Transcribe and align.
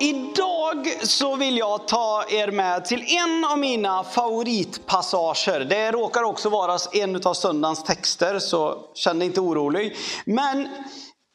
Idag 0.00 0.86
så 1.02 1.36
vill 1.36 1.58
jag 1.58 1.88
ta 1.88 2.24
er 2.28 2.50
med 2.50 2.84
till 2.84 3.04
en 3.16 3.44
av 3.44 3.58
mina 3.58 4.04
favoritpassager. 4.04 5.60
Det 5.60 5.90
råkar 5.90 6.22
också 6.22 6.48
vara 6.48 6.78
en 6.92 7.22
av 7.24 7.34
söndagens 7.34 7.84
texter, 7.84 8.38
så 8.38 8.90
känn 8.94 9.18
dig 9.18 9.26
inte 9.26 9.40
orolig. 9.40 9.96
Men 10.24 10.68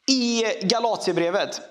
i 0.08 0.44
Galatiebrevet. 0.62 1.62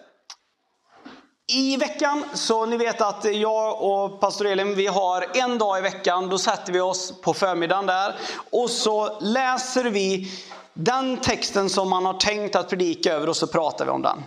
I 1.53 1.77
veckan, 1.77 2.25
så 2.35 2.67
ni 2.67 2.77
vet 2.77 3.01
att 3.01 3.25
jag 3.35 3.83
och 3.83 4.21
pastor 4.21 4.47
Elin, 4.47 4.75
vi 4.75 4.87
har 4.87 5.27
en 5.35 5.59
dag 5.59 5.79
i 5.79 5.81
veckan, 5.81 6.29
då 6.29 6.39
sätter 6.39 6.73
vi 6.73 6.81
oss 6.81 7.21
på 7.21 7.35
förmiddagen 7.35 7.87
där 7.87 8.15
och 8.51 8.71
så 8.71 9.21
läser 9.21 9.85
vi 9.85 10.33
den 10.75 11.17
texten 11.17 11.71
som 11.71 11.91
man 11.91 12.07
har 12.07 12.15
tänkt 12.15 12.57
att 12.57 12.69
predika 12.69 13.13
över 13.13 13.29
och 13.29 13.37
så 13.37 13.47
pratar 13.47 13.85
vi 13.85 13.91
om 13.91 14.03
den. 14.03 14.23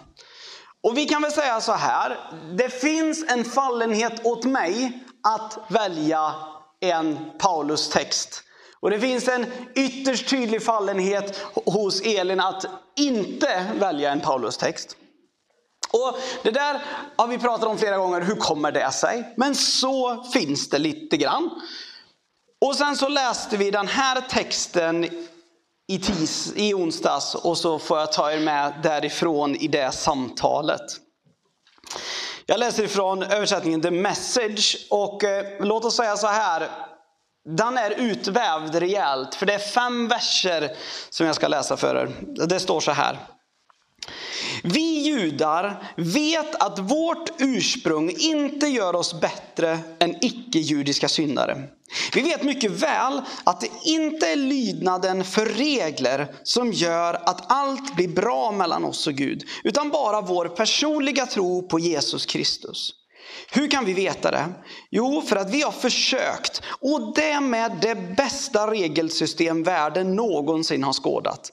Och 0.84 0.98
vi 0.98 1.06
kan 1.06 1.22
väl 1.22 1.32
säga 1.32 1.62
så 1.62 1.72
här, 1.72 2.18
det 2.58 2.70
finns 2.70 3.26
en 3.28 3.46
fallenhet 3.46 4.26
åt 4.26 4.44
mig 4.44 5.04
att 5.24 5.58
välja 5.70 6.36
en 6.80 7.32
Paulus 7.38 7.90
text. 7.90 8.44
Och 8.80 8.90
det 8.90 9.00
finns 9.00 9.28
en 9.28 9.46
ytterst 9.76 10.30
tydlig 10.30 10.64
fallenhet 10.64 11.46
hos 11.66 12.02
Elin 12.02 12.40
att 12.40 12.66
inte 12.96 13.66
välja 13.80 14.12
en 14.12 14.20
Paulus 14.22 14.58
text. 14.58 14.96
Och 15.92 16.20
Det 16.44 16.52
där 16.52 16.82
har 17.16 17.28
vi 17.28 17.38
pratat 17.38 17.68
om 17.68 17.78
flera 17.78 17.98
gånger, 17.98 18.22
hur 18.22 18.36
kommer 18.36 18.72
det 18.72 18.92
sig? 18.92 19.34
Men 19.38 19.56
så 19.56 20.24
finns 20.24 20.70
det 20.70 20.80
lite 20.80 21.18
grann. 21.18 21.50
Och 22.66 22.76
sen 22.76 22.96
så 22.96 23.08
läste 23.08 23.58
vi 23.58 23.72
den 23.72 23.88
här 23.88 24.22
texten 24.22 25.10
i, 25.88 26.00
tis, 26.00 26.54
i 26.56 26.74
onsdags 26.74 27.36
och 27.36 27.58
så 27.58 27.80
får 27.80 28.00
jag 28.00 28.12
ta 28.12 28.32
er 28.32 28.40
med 28.40 28.74
därifrån 28.84 29.56
i 29.56 29.68
det 29.68 29.92
samtalet. 29.92 30.82
Jag 32.46 32.60
läser 32.60 32.84
ifrån 32.84 33.24
översättningen 33.24 33.82
The 33.82 33.92
Message 33.92 34.78
och 34.90 35.24
eh, 35.24 35.46
låt 35.60 35.86
oss 35.86 35.96
säga 35.96 36.18
så 36.18 36.28
här. 36.28 36.70
Den 37.50 37.78
är 37.78 37.92
utvävd 37.92 38.76
rejält 38.76 39.36
för 39.36 39.46
det 39.46 39.54
är 39.54 39.60
fem 39.60 40.08
verser 40.08 40.76
som 41.10 41.26
jag 41.26 41.36
ska 41.36 41.48
läsa 41.48 41.78
för 41.78 41.96
er. 41.96 42.10
Det 42.48 42.60
står 42.60 42.80
så 42.80 42.92
här. 42.92 43.20
Vi 44.70 45.02
judar 45.02 45.94
vet 45.96 46.56
att 46.56 46.80
vårt 46.80 47.30
ursprung 47.38 48.14
inte 48.20 48.68
gör 48.68 48.96
oss 48.96 49.22
bättre 49.22 49.80
än 50.00 50.16
icke-judiska 50.26 51.08
syndare. 51.08 51.64
Vi 52.14 52.22
vet 52.22 52.44
mycket 52.44 52.72
väl 52.72 53.22
att 53.44 53.62
det 53.62 53.70
inte 53.84 54.28
är 54.28 54.36
lydnaden 54.36 55.24
för 55.24 55.46
regler 55.46 56.36
som 56.44 56.72
gör 56.72 57.14
att 57.14 57.52
allt 57.52 57.96
blir 57.96 58.08
bra 58.08 58.52
mellan 58.52 58.86
oss 58.86 59.08
och 59.08 59.14
Gud, 59.14 59.44
utan 59.64 59.90
bara 59.90 60.22
vår 60.22 60.46
personliga 60.46 61.26
tro 61.26 61.68
på 61.68 61.80
Jesus 61.80 62.26
Kristus. 62.26 62.94
Hur 63.52 63.68
kan 63.68 63.86
vi 63.86 63.94
veta 63.94 64.32
det? 64.32 64.46
Jo, 64.92 65.22
för 65.22 65.36
att 65.36 65.54
vi 65.54 65.62
har 65.62 65.72
försökt, 65.72 66.62
och 66.80 67.14
det 67.16 67.40
med 67.40 67.78
det 67.82 68.16
bästa 68.18 68.72
regelsystem 68.72 69.64
världen 69.64 70.16
någonsin 70.16 70.84
har 70.84 70.94
skådat. 70.94 71.52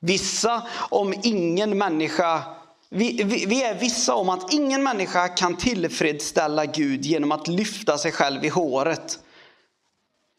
Vissa 0.00 0.62
om 0.90 1.14
ingen 1.22 1.78
människa 1.78 2.42
vi, 2.88 3.22
vi, 3.22 3.46
vi, 3.46 3.62
är 3.62 3.74
vissa 3.74 4.14
om 4.14 4.28
att 4.28 4.52
ingen 4.52 4.82
människa 4.82 5.28
kan 5.28 5.56
tillfredsställa 5.56 6.64
Gud 6.66 7.04
genom 7.04 7.32
att 7.32 7.48
lyfta 7.48 7.98
sig 7.98 8.12
själv 8.12 8.44
i 8.44 8.48
håret. 8.48 9.18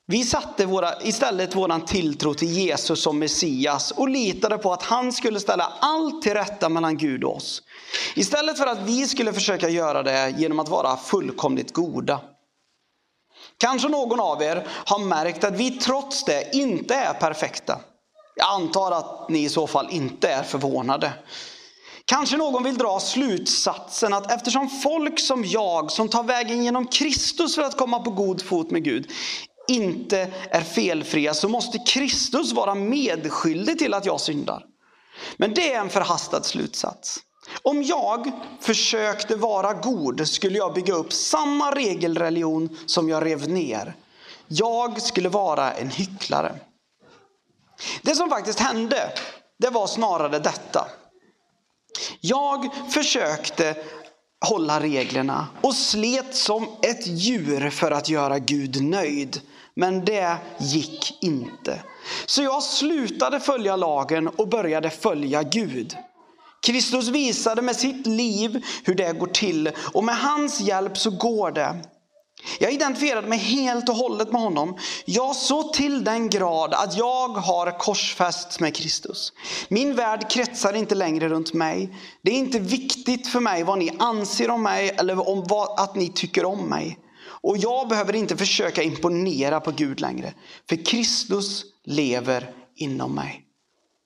Vi 0.07 0.23
satte 0.23 0.65
våra, 0.65 1.01
istället 1.01 1.55
vår 1.55 1.85
tilltro 1.85 2.33
till 2.33 2.47
Jesus 2.47 3.01
som 3.01 3.19
Messias 3.19 3.91
och 3.91 4.09
litade 4.09 4.57
på 4.57 4.73
att 4.73 4.83
han 4.83 5.13
skulle 5.13 5.39
ställa 5.39 5.73
allt 5.79 6.21
till 6.21 6.33
rätta 6.33 6.69
mellan 6.69 6.97
Gud 6.97 7.23
och 7.23 7.35
oss. 7.35 7.63
Istället 8.15 8.57
för 8.57 8.67
att 8.67 8.81
vi 8.81 9.07
skulle 9.07 9.33
försöka 9.33 9.69
göra 9.69 10.03
det 10.03 10.35
genom 10.37 10.59
att 10.59 10.69
vara 10.69 10.97
fullkomligt 10.97 11.73
goda. 11.73 12.21
Kanske 13.57 13.89
någon 13.89 14.19
av 14.19 14.41
er 14.41 14.67
har 14.85 14.99
märkt 14.99 15.43
att 15.43 15.57
vi 15.57 15.71
trots 15.71 16.23
det 16.23 16.55
inte 16.55 16.95
är 16.95 17.13
perfekta. 17.13 17.79
Jag 18.37 18.49
antar 18.49 18.91
att 18.91 19.29
ni 19.29 19.43
i 19.43 19.49
så 19.49 19.67
fall 19.67 19.87
inte 19.91 20.27
är 20.29 20.43
förvånade. 20.43 21.13
Kanske 22.05 22.37
någon 22.37 22.63
vill 22.63 22.77
dra 22.77 22.99
slutsatsen 22.99 24.13
att 24.13 24.31
eftersom 24.31 24.69
folk 24.69 25.19
som 25.19 25.45
jag, 25.45 25.91
som 25.91 26.09
tar 26.09 26.23
vägen 26.23 26.63
genom 26.63 26.87
Kristus 26.87 27.55
för 27.55 27.61
att 27.61 27.77
komma 27.77 27.99
på 27.99 28.11
god 28.11 28.41
fot 28.41 28.71
med 28.71 28.83
Gud, 28.83 29.11
inte 29.67 30.33
är 30.49 30.61
felfria 30.61 31.33
så 31.33 31.49
måste 31.49 31.77
Kristus 31.77 32.53
vara 32.53 32.75
medskyldig 32.75 33.79
till 33.79 33.93
att 33.93 34.05
jag 34.05 34.21
syndar. 34.21 34.63
Men 35.37 35.53
det 35.53 35.73
är 35.73 35.79
en 35.79 35.89
förhastad 35.89 36.43
slutsats. 36.43 37.19
Om 37.61 37.83
jag 37.83 38.31
försökte 38.59 39.35
vara 39.35 39.73
god 39.73 40.27
skulle 40.27 40.57
jag 40.57 40.73
bygga 40.73 40.93
upp 40.93 41.13
samma 41.13 41.75
regelreligion 41.75 42.77
som 42.85 43.09
jag 43.09 43.25
rev 43.25 43.49
ner. 43.49 43.95
Jag 44.47 45.01
skulle 45.01 45.29
vara 45.29 45.71
en 45.73 45.89
hycklare. 45.89 46.59
Det 48.01 48.15
som 48.15 48.29
faktiskt 48.29 48.59
hände, 48.59 49.13
det 49.59 49.69
var 49.69 49.87
snarare 49.87 50.39
detta. 50.39 50.87
Jag 52.21 52.69
försökte 52.89 53.75
hålla 54.45 54.79
reglerna 54.79 55.47
och 55.61 55.75
slet 55.75 56.35
som 56.35 56.67
ett 56.81 57.07
djur 57.07 57.69
för 57.69 57.91
att 57.91 58.09
göra 58.09 58.39
Gud 58.39 58.83
nöjd. 58.83 59.41
Men 59.75 60.05
det 60.05 60.37
gick 60.59 61.23
inte. 61.23 61.83
Så 62.25 62.43
jag 62.43 62.63
slutade 62.63 63.39
följa 63.39 63.75
lagen 63.75 64.27
och 64.27 64.47
började 64.47 64.89
följa 64.89 65.43
Gud. 65.43 65.97
Kristus 66.61 67.07
visade 67.07 67.61
med 67.61 67.75
sitt 67.75 68.07
liv 68.07 68.65
hur 68.83 68.95
det 68.95 69.19
går 69.19 69.27
till 69.27 69.71
och 69.93 70.03
med 70.03 70.17
hans 70.17 70.59
hjälp 70.59 70.97
så 70.97 71.09
går 71.09 71.51
det. 71.51 71.75
Jag 72.59 72.73
identifierade 72.73 73.27
mig 73.27 73.39
helt 73.39 73.89
och 73.89 73.95
hållet 73.95 74.31
med 74.31 74.41
honom. 74.41 74.77
Jag 75.05 75.35
så 75.35 75.63
till 75.63 76.03
den 76.03 76.29
grad 76.29 76.73
att 76.73 76.97
jag 76.97 77.29
har 77.29 77.79
korsfästs 77.79 78.59
med 78.59 78.75
Kristus. 78.75 79.33
Min 79.69 79.95
värld 79.95 80.29
kretsar 80.29 80.73
inte 80.73 80.95
längre 80.95 81.29
runt 81.29 81.53
mig. 81.53 81.89
Det 82.21 82.31
är 82.31 82.35
inte 82.35 82.59
viktigt 82.59 83.27
för 83.27 83.39
mig 83.39 83.63
vad 83.63 83.79
ni 83.79 83.91
anser 83.99 84.49
om 84.49 84.63
mig 84.63 84.89
eller 84.89 85.29
om 85.29 85.43
vad, 85.47 85.79
att 85.79 85.95
ni 85.95 86.09
tycker 86.09 86.45
om 86.45 86.69
mig. 86.69 86.99
Och 87.41 87.57
jag 87.57 87.87
behöver 87.87 88.15
inte 88.15 88.37
försöka 88.37 88.83
imponera 88.83 89.59
på 89.59 89.71
Gud 89.71 89.99
längre. 89.99 90.33
För 90.69 90.85
Kristus 90.85 91.65
lever 91.85 92.51
inom 92.75 93.15
mig. 93.15 93.43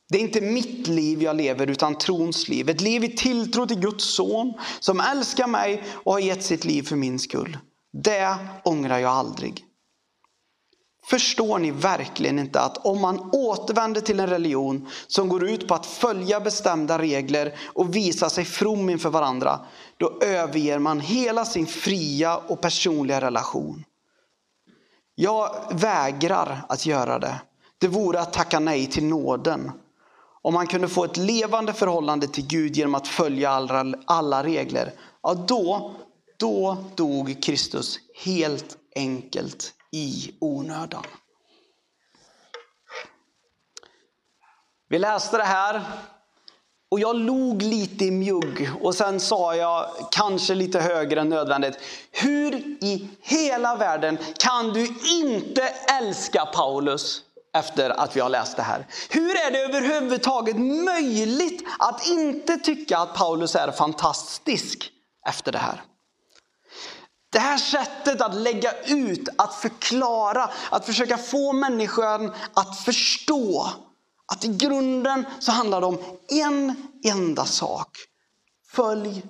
Det 0.10 0.18
är 0.18 0.22
inte 0.22 0.42
mitt 0.42 0.88
liv 0.88 1.24
jag 1.24 1.36
lever 1.36 1.68
utan 1.68 1.98
trons 1.98 2.50
liv. 2.50 2.70
Ett 2.70 2.82
liv 2.82 3.04
i 3.04 3.10
tilltro 3.10 3.68
till 3.68 3.80
Guds 3.80 4.16
son 4.16 4.54
som 4.80 5.00
älskar 5.00 5.48
mig 5.48 5.84
och 5.94 6.14
har 6.14 6.20
gett 6.20 6.44
sitt 6.44 6.66
liv 6.66 6.84
för 6.84 6.96
min 6.96 7.20
skull. 7.20 7.58
Det 7.94 8.38
ångrar 8.64 8.98
jag 8.98 9.12
aldrig. 9.12 9.66
Förstår 11.06 11.60
ni 11.60 11.72
verkligen 11.72 12.40
inte 12.40 12.62
att 12.62 12.86
om 12.86 13.02
man 13.02 13.30
återvänder 13.34 14.02
till 14.02 14.20
en 14.20 14.30
religion 14.30 14.88
som 15.08 15.30
går 15.30 15.50
ut 15.50 15.68
på 15.68 15.76
att 15.76 15.86
följa 15.86 16.40
bestämda 16.40 17.00
regler 17.00 17.56
och 17.74 17.96
visa 17.96 18.30
sig 18.30 18.46
from 18.46 18.90
inför 18.90 19.10
varandra, 19.10 19.60
då 19.98 20.20
överger 20.22 20.80
man 20.80 21.00
hela 21.00 21.46
sin 21.46 21.68
fria 21.68 22.38
och 22.38 22.62
personliga 22.62 23.22
relation. 23.22 23.84
Jag 25.16 25.56
vägrar 25.72 26.66
att 26.70 26.86
göra 26.86 27.20
det. 27.20 27.42
Det 27.78 27.88
vore 27.88 28.22
att 28.22 28.34
tacka 28.34 28.60
nej 28.60 28.88
till 28.88 29.06
nåden. 29.06 29.72
Om 30.42 30.54
man 30.54 30.68
kunde 30.68 30.88
få 30.88 31.04
ett 31.04 31.18
levande 31.18 31.74
förhållande 31.74 32.28
till 32.28 32.48
Gud 32.48 32.76
genom 32.76 32.96
att 32.96 33.08
följa 33.08 33.50
alla, 33.50 33.94
alla 34.06 34.44
regler, 34.44 34.94
ja 35.24 35.34
då 35.34 35.92
då 36.42 36.78
dog 36.96 37.44
Kristus 37.44 38.00
helt 38.24 38.78
enkelt 38.96 39.74
i 39.92 40.34
onödan. 40.40 41.04
Vi 44.90 45.00
läste 45.00 45.38
det 45.38 45.44
här 45.44 45.82
och 46.92 47.00
jag 47.00 47.16
log 47.16 47.62
lite 47.62 48.06
i 48.06 48.12
mjugg 48.12 48.70
och 48.82 48.96
sen 48.96 49.20
sa 49.20 49.56
jag, 49.56 49.90
kanske 50.12 50.56
lite 50.56 50.80
högre 50.80 51.22
än 51.22 51.30
nödvändigt, 51.30 51.78
hur 52.12 52.56
i 52.84 53.10
hela 53.22 53.76
världen 53.76 54.18
kan 54.38 54.74
du 54.74 54.88
inte 55.22 55.62
älska 56.00 56.46
Paulus 56.46 57.22
efter 57.54 57.90
att 57.90 58.16
vi 58.16 58.20
har 58.20 58.30
läst 58.30 58.58
det 58.58 58.64
här? 58.64 58.88
Hur 59.10 59.36
är 59.36 59.52
det 59.52 59.60
överhuvudtaget 59.60 60.60
möjligt 60.86 61.68
att 61.80 62.08
inte 62.08 62.58
tycka 62.58 62.98
att 62.98 63.14
Paulus 63.14 63.56
är 63.56 63.72
fantastisk 63.72 64.92
efter 65.28 65.52
det 65.52 65.58
här? 65.58 65.82
Det 67.32 67.40
här 67.40 67.58
sättet 67.58 68.22
att 68.22 68.36
lägga 68.36 68.74
ut, 68.86 69.30
att 69.38 69.54
förklara, 69.54 70.50
att 70.70 70.86
försöka 70.86 71.18
få 71.18 71.54
människan 71.54 72.34
att 72.54 72.80
förstå 72.80 73.70
att 74.26 74.46
i 74.46 74.48
grunden 74.48 75.26
så 75.40 75.52
handlar 75.52 75.82
det 75.82 75.88
om 75.88 76.00
en 76.28 76.90
enda 77.04 77.46
sak. 77.46 77.98
Följ 78.68 79.24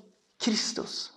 Kristus. 0.44 1.12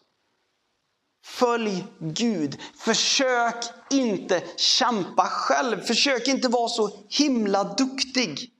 Följ 1.24 1.84
Gud. 1.98 2.58
Försök 2.76 3.64
inte 3.90 4.42
kämpa 4.56 5.26
själv. 5.26 5.80
Försök 5.80 6.28
inte 6.28 6.48
vara 6.48 6.68
så 6.68 6.90
himla 7.08 7.64
duktig. 7.64 8.53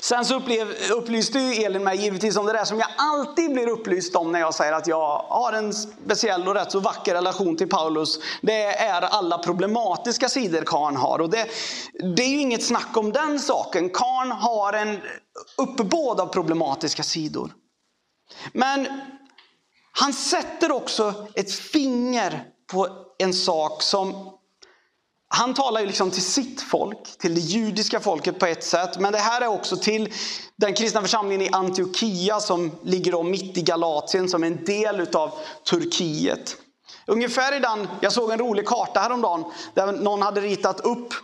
Sen 0.00 0.24
så 0.24 0.34
upplev, 0.34 0.74
upplyste 0.96 1.38
ju 1.38 1.64
Elin 1.64 1.84
mig 1.84 1.96
givetvis 1.96 2.36
om 2.36 2.46
det 2.46 2.52
där 2.52 2.64
som 2.64 2.78
jag 2.78 2.88
alltid 2.96 3.52
blir 3.52 3.68
upplyst 3.68 4.16
om 4.16 4.32
när 4.32 4.40
jag 4.40 4.54
säger 4.54 4.72
att 4.72 4.86
jag 4.86 5.18
har 5.28 5.52
en 5.52 5.72
speciell 5.72 6.48
och 6.48 6.54
rätt 6.54 6.72
så 6.72 6.80
vacker 6.80 7.14
relation 7.14 7.56
till 7.56 7.68
Paulus. 7.68 8.18
Det 8.42 8.64
är 8.64 9.02
alla 9.02 9.38
problematiska 9.38 10.28
sidor 10.28 10.62
Karn 10.66 10.96
har. 10.96 11.18
Och 11.18 11.30
det, 11.30 11.46
det 12.16 12.22
är 12.22 12.28
ju 12.28 12.40
inget 12.40 12.64
snack 12.64 12.96
om 12.96 13.12
den 13.12 13.40
saken. 13.40 13.90
Karn 13.90 14.32
har 14.32 14.72
en 14.72 15.00
uppbåd 15.56 16.20
av 16.20 16.26
problematiska 16.26 17.02
sidor. 17.02 17.52
Men 18.52 18.86
han 19.92 20.12
sätter 20.12 20.72
också 20.72 21.26
ett 21.34 21.52
finger 21.52 22.44
på 22.72 22.88
en 23.18 23.34
sak 23.34 23.82
som 23.82 24.38
han 25.34 25.54
talar 25.54 25.80
ju 25.80 25.86
liksom 25.86 26.10
till 26.10 26.22
sitt 26.22 26.62
folk, 26.62 27.18
till 27.18 27.34
det 27.34 27.40
judiska 27.40 28.00
folket 28.00 28.38
på 28.38 28.46
ett 28.46 28.64
sätt. 28.64 28.98
Men 28.98 29.12
det 29.12 29.18
här 29.18 29.40
är 29.40 29.46
också 29.46 29.76
till 29.76 30.12
den 30.56 30.74
kristna 30.74 31.00
församlingen 31.00 31.42
i 31.42 31.48
Antiochia 31.52 32.40
som 32.40 32.70
ligger 32.82 33.12
då 33.12 33.22
mitt 33.22 33.58
i 33.58 33.62
Galatien 33.62 34.28
som 34.28 34.42
är 34.42 34.46
en 34.46 34.64
del 34.64 35.06
av 35.14 35.32
Turkiet. 35.70 36.56
Ungefär 37.06 37.56
i 37.56 37.58
den, 37.58 37.88
jag 38.00 38.12
såg 38.12 38.30
en 38.30 38.38
rolig 38.38 38.66
karta 38.66 39.00
häromdagen 39.00 39.44
där 39.74 39.92
någon 39.92 40.22
hade 40.22 40.40
ritat 40.40 40.80
upp 40.80 41.14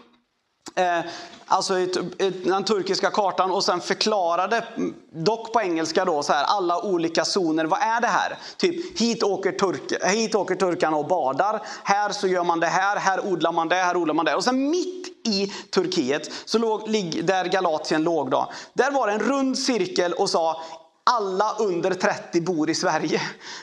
eh, 0.79 1.01
alltså 1.47 1.79
ett, 1.79 1.97
ett, 1.97 2.45
den 2.45 2.65
turkiska 2.65 3.11
kartan 3.11 3.51
och 3.51 3.65
sen 3.65 3.81
förklarade, 3.81 4.65
dock 5.11 5.53
på 5.53 5.61
engelska 5.61 6.05
då, 6.05 6.23
så 6.23 6.33
här, 6.33 6.45
alla 6.45 6.85
olika 6.85 7.25
zoner. 7.25 7.65
Vad 7.65 7.83
är 7.83 8.01
det 8.01 8.07
här? 8.07 8.39
Typ 8.57 9.01
hit 9.01 9.23
åker, 9.23 9.53
turk, 9.53 10.05
hit 10.05 10.35
åker 10.35 10.55
turkarna 10.55 10.97
och 10.97 11.07
badar. 11.07 11.63
Här 11.83 12.11
så 12.11 12.27
gör 12.27 12.45
man 12.45 12.61
det 12.61 12.67
här, 12.67 12.97
här 12.97 13.27
odlar 13.27 13.53
man 13.53 13.69
det, 13.69 13.77
här 13.77 13.97
odlar 13.97 14.15
man 14.15 14.25
det. 14.25 14.35
Och 14.35 14.45
sen 14.45 14.71
mitt 14.71 15.27
i 15.27 15.53
Turkiet, 15.71 16.31
så 16.45 16.59
låg, 16.59 16.81
där 17.23 17.45
Galatien 17.45 18.03
låg 18.03 18.31
då, 18.31 18.53
där 18.73 18.91
var 18.91 19.07
det 19.07 19.13
en 19.13 19.21
rund 19.21 19.59
cirkel 19.59 20.13
och 20.13 20.31
sa 20.31 20.63
alla 21.09 21.55
under 21.59 21.95
30 21.95 22.41
bor 22.41 22.71
i 22.71 22.75
Sverige. 22.75 23.21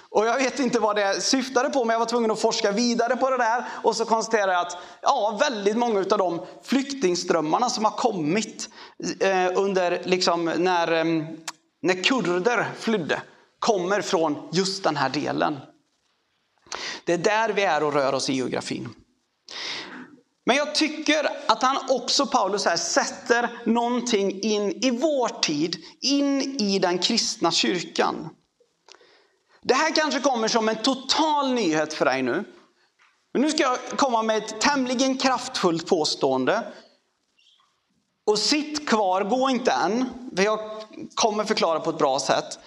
Och 0.10 0.26
jag 0.26 0.38
vet 0.38 0.60
inte 0.60 0.80
vad 0.80 0.96
det 0.96 1.22
syftade 1.22 1.70
på, 1.70 1.86
men 1.86 1.94
jag 1.94 2.00
var 2.00 2.06
tvungen 2.06 2.32
att 2.32 2.42
forska 2.42 2.72
vidare 2.72 3.16
på 3.16 3.30
det 3.30 3.38
där. 3.38 3.66
Och 3.84 3.96
så 3.96 4.06
konstaterade 4.06 4.54
jag 4.54 4.62
att 4.62 4.78
ja, 5.02 5.38
väldigt 5.40 5.78
många 5.78 6.00
av 6.00 6.18
de 6.18 6.46
flyktingströmmarna 6.64 7.70
som 7.70 7.86
har 7.86 7.92
kommit 7.92 8.70
eh, 9.20 9.52
under, 9.56 10.02
liksom, 10.06 10.46
när, 10.46 10.92
eh, 10.92 11.06
när 11.82 12.04
kurder 12.04 12.72
flydde, 12.80 13.22
kommer 13.60 14.02
från 14.02 14.50
just 14.52 14.84
den 14.84 14.96
här 14.96 15.10
delen. 15.10 15.60
Det 17.04 17.14
är 17.14 17.18
där 17.18 17.50
vi 17.50 17.64
är 17.64 17.84
och 17.84 17.94
rör 17.94 18.14
oss 18.14 18.30
i 18.30 18.34
geografin. 18.34 18.90
Men 20.46 20.56
jag 20.56 20.76
tycker 20.76 21.30
att 21.48 21.64
han 21.64 21.78
också, 21.90 22.26
Paulus, 22.26 22.66
här, 22.66 22.78
sätter 22.78 23.50
någonting 23.66 24.42
in 24.42 24.72
i 24.72 24.92
vår 24.92 25.42
tid, 25.42 25.78
in 26.02 26.42
i 26.42 26.80
den 26.80 26.98
kristna 26.98 27.52
kyrkan. 27.52 28.30
Det 29.62 29.74
här 29.74 29.96
kanske 29.96 30.20
kommer 30.20 30.48
som 30.48 30.70
en 30.70 30.76
total 30.76 31.54
nyhet 31.54 31.94
för 31.94 32.06
dig 32.06 32.22
nu. 32.22 32.44
Men 33.34 33.42
nu 33.42 33.52
ska 33.52 33.64
jag 33.64 33.78
komma 33.98 34.24
med 34.24 34.38
ett 34.38 34.62
tämligen 34.62 35.18
kraftfullt 35.18 35.88
påstående. 35.88 36.74
Och 38.26 38.40
sitt 38.40 38.90
kvar, 38.90 39.24
gå 39.24 39.50
inte 39.50 39.72
än, 39.72 40.10
för 40.36 40.44
jag 40.44 40.60
kommer 41.16 41.44
förklara 41.44 41.80
på 41.80 41.90
ett 41.90 41.98
bra 41.98 42.20
sätt. 42.20 42.60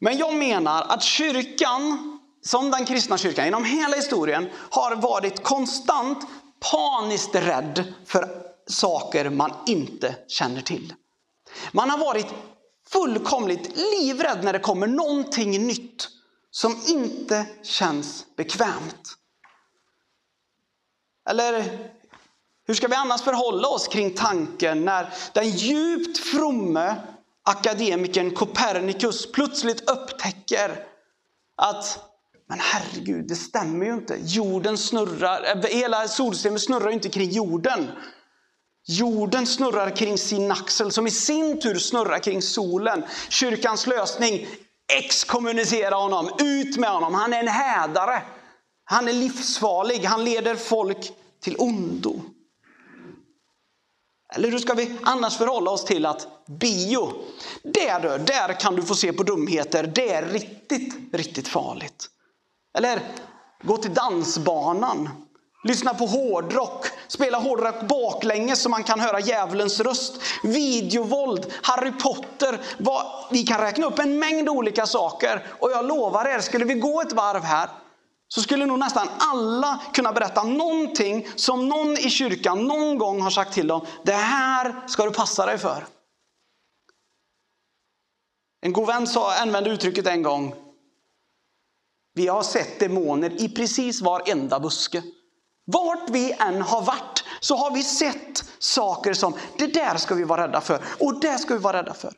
Men 0.00 0.18
jag 0.18 0.34
menar 0.34 0.82
att 0.82 1.02
kyrkan, 1.02 2.18
som 2.44 2.70
den 2.70 2.84
kristna 2.84 3.18
kyrkan 3.18 3.44
genom 3.44 3.64
hela 3.64 3.96
historien, 3.96 4.48
har 4.70 4.96
varit 4.96 5.42
konstant 5.42 6.18
paniskt 6.70 7.34
rädd 7.34 7.94
för 8.06 8.28
saker 8.66 9.30
man 9.30 9.52
inte 9.66 10.16
känner 10.28 10.60
till. 10.60 10.94
Man 11.72 11.90
har 11.90 11.98
varit 11.98 12.26
fullkomligt 12.88 13.76
livrädd 13.76 14.44
när 14.44 14.52
det 14.52 14.58
kommer 14.58 14.86
någonting 14.86 15.66
nytt 15.66 16.08
som 16.50 16.82
inte 16.88 17.46
känns 17.62 18.26
bekvämt. 18.36 19.16
Eller 21.28 21.78
hur 22.66 22.74
ska 22.74 22.88
vi 22.88 22.94
annars 22.94 23.22
förhålla 23.22 23.68
oss 23.68 23.88
kring 23.88 24.14
tanken 24.14 24.84
när 24.84 25.14
den 25.34 25.50
djupt 25.50 26.18
fromme 26.18 26.96
akademikern 27.42 28.34
Copernicus 28.34 29.32
plötsligt 29.32 29.90
upptäcker 29.90 30.86
att 31.56 31.98
men 32.48 32.58
herregud, 32.60 33.28
det 33.28 33.36
stämmer 33.36 33.86
ju 33.86 33.94
inte. 33.94 34.18
Jorden 34.22 34.78
snurrar, 34.78 35.68
hela 35.68 36.08
solsystemet 36.08 36.62
snurrar 36.62 36.88
ju 36.88 36.94
inte 36.94 37.08
kring 37.08 37.30
jorden. 37.30 37.86
Jorden 38.88 39.46
snurrar 39.46 39.96
kring 39.96 40.18
sin 40.18 40.50
axel 40.50 40.92
som 40.92 41.06
i 41.06 41.10
sin 41.10 41.60
tur 41.60 41.74
snurrar 41.74 42.18
kring 42.18 42.42
solen. 42.42 43.04
Kyrkans 43.28 43.86
lösning, 43.86 44.46
exkommunicera 44.92 45.94
honom, 45.94 46.30
ut 46.38 46.76
med 46.76 46.90
honom. 46.90 47.14
Han 47.14 47.32
är 47.32 47.40
en 47.40 47.48
hädare. 47.48 48.22
Han 48.84 49.08
är 49.08 49.12
livsfarlig, 49.12 50.04
han 50.04 50.24
leder 50.24 50.54
folk 50.54 51.12
till 51.42 51.56
ondo. 51.58 52.20
Eller 54.34 54.50
hur 54.50 54.58
ska 54.58 54.74
vi 54.74 54.96
annars 55.02 55.36
förhålla 55.36 55.70
oss 55.70 55.84
till 55.84 56.06
att 56.06 56.46
bio, 56.46 57.12
där, 57.62 58.18
där 58.18 58.60
kan 58.60 58.76
du 58.76 58.82
få 58.82 58.94
se 58.94 59.12
på 59.12 59.22
dumheter, 59.22 59.92
det 59.94 60.12
är 60.12 60.28
riktigt, 60.28 61.14
riktigt 61.14 61.48
farligt. 61.48 62.10
Eller 62.76 63.00
gå 63.62 63.76
till 63.76 63.94
dansbanan. 63.94 65.08
Lyssna 65.64 65.94
på 65.94 66.06
hårdrock. 66.06 66.86
Spela 67.08 67.38
hårdrock 67.38 67.80
baklänges 67.88 68.62
så 68.62 68.68
man 68.68 68.84
kan 68.84 69.00
höra 69.00 69.20
djävulens 69.20 69.80
röst. 69.80 70.14
Videovåld, 70.42 71.52
Harry 71.62 71.92
Potter. 71.92 72.60
Vad, 72.78 73.04
vi 73.30 73.42
kan 73.42 73.60
räkna 73.60 73.86
upp 73.86 73.98
en 73.98 74.18
mängd 74.18 74.48
olika 74.48 74.86
saker. 74.86 75.46
Och 75.60 75.70
jag 75.70 75.84
lovar 75.84 76.24
er, 76.24 76.40
skulle 76.40 76.64
vi 76.64 76.74
gå 76.74 77.00
ett 77.00 77.12
varv 77.12 77.42
här 77.42 77.68
så 78.28 78.42
skulle 78.42 78.66
nog 78.66 78.78
nästan 78.78 79.08
alla 79.18 79.80
kunna 79.92 80.12
berätta 80.12 80.42
någonting 80.42 81.28
som 81.36 81.68
någon 81.68 81.92
i 81.92 82.10
kyrkan 82.10 82.66
någon 82.66 82.98
gång 82.98 83.20
har 83.20 83.30
sagt 83.30 83.52
till 83.52 83.66
dem. 83.66 83.86
Det 84.02 84.12
här 84.12 84.88
ska 84.88 85.04
du 85.04 85.10
passa 85.10 85.46
dig 85.46 85.58
för. 85.58 85.86
En 88.60 88.72
god 88.72 88.86
vän 88.86 89.06
sa, 89.06 89.34
använde 89.42 89.70
uttrycket 89.70 90.06
en 90.06 90.22
gång. 90.22 90.65
Vi 92.16 92.28
har 92.28 92.42
sett 92.42 92.80
demoner 92.80 93.42
i 93.42 93.48
precis 93.48 94.00
varenda 94.00 94.60
buske. 94.60 95.02
Vart 95.66 96.10
vi 96.10 96.32
än 96.32 96.62
har 96.62 96.82
varit 96.82 97.24
så 97.40 97.56
har 97.56 97.70
vi 97.70 97.82
sett 97.82 98.44
saker 98.58 99.14
som 99.14 99.34
det 99.58 99.66
där 99.66 99.96
ska 99.96 100.14
vi 100.14 100.24
vara 100.24 100.48
rädda 100.48 100.60
för 100.60 100.84
och 101.00 101.20
det 101.20 101.38
ska 101.38 101.54
vi 101.54 101.60
vara 101.60 101.78
rädda 101.78 101.94
för. 101.94 102.12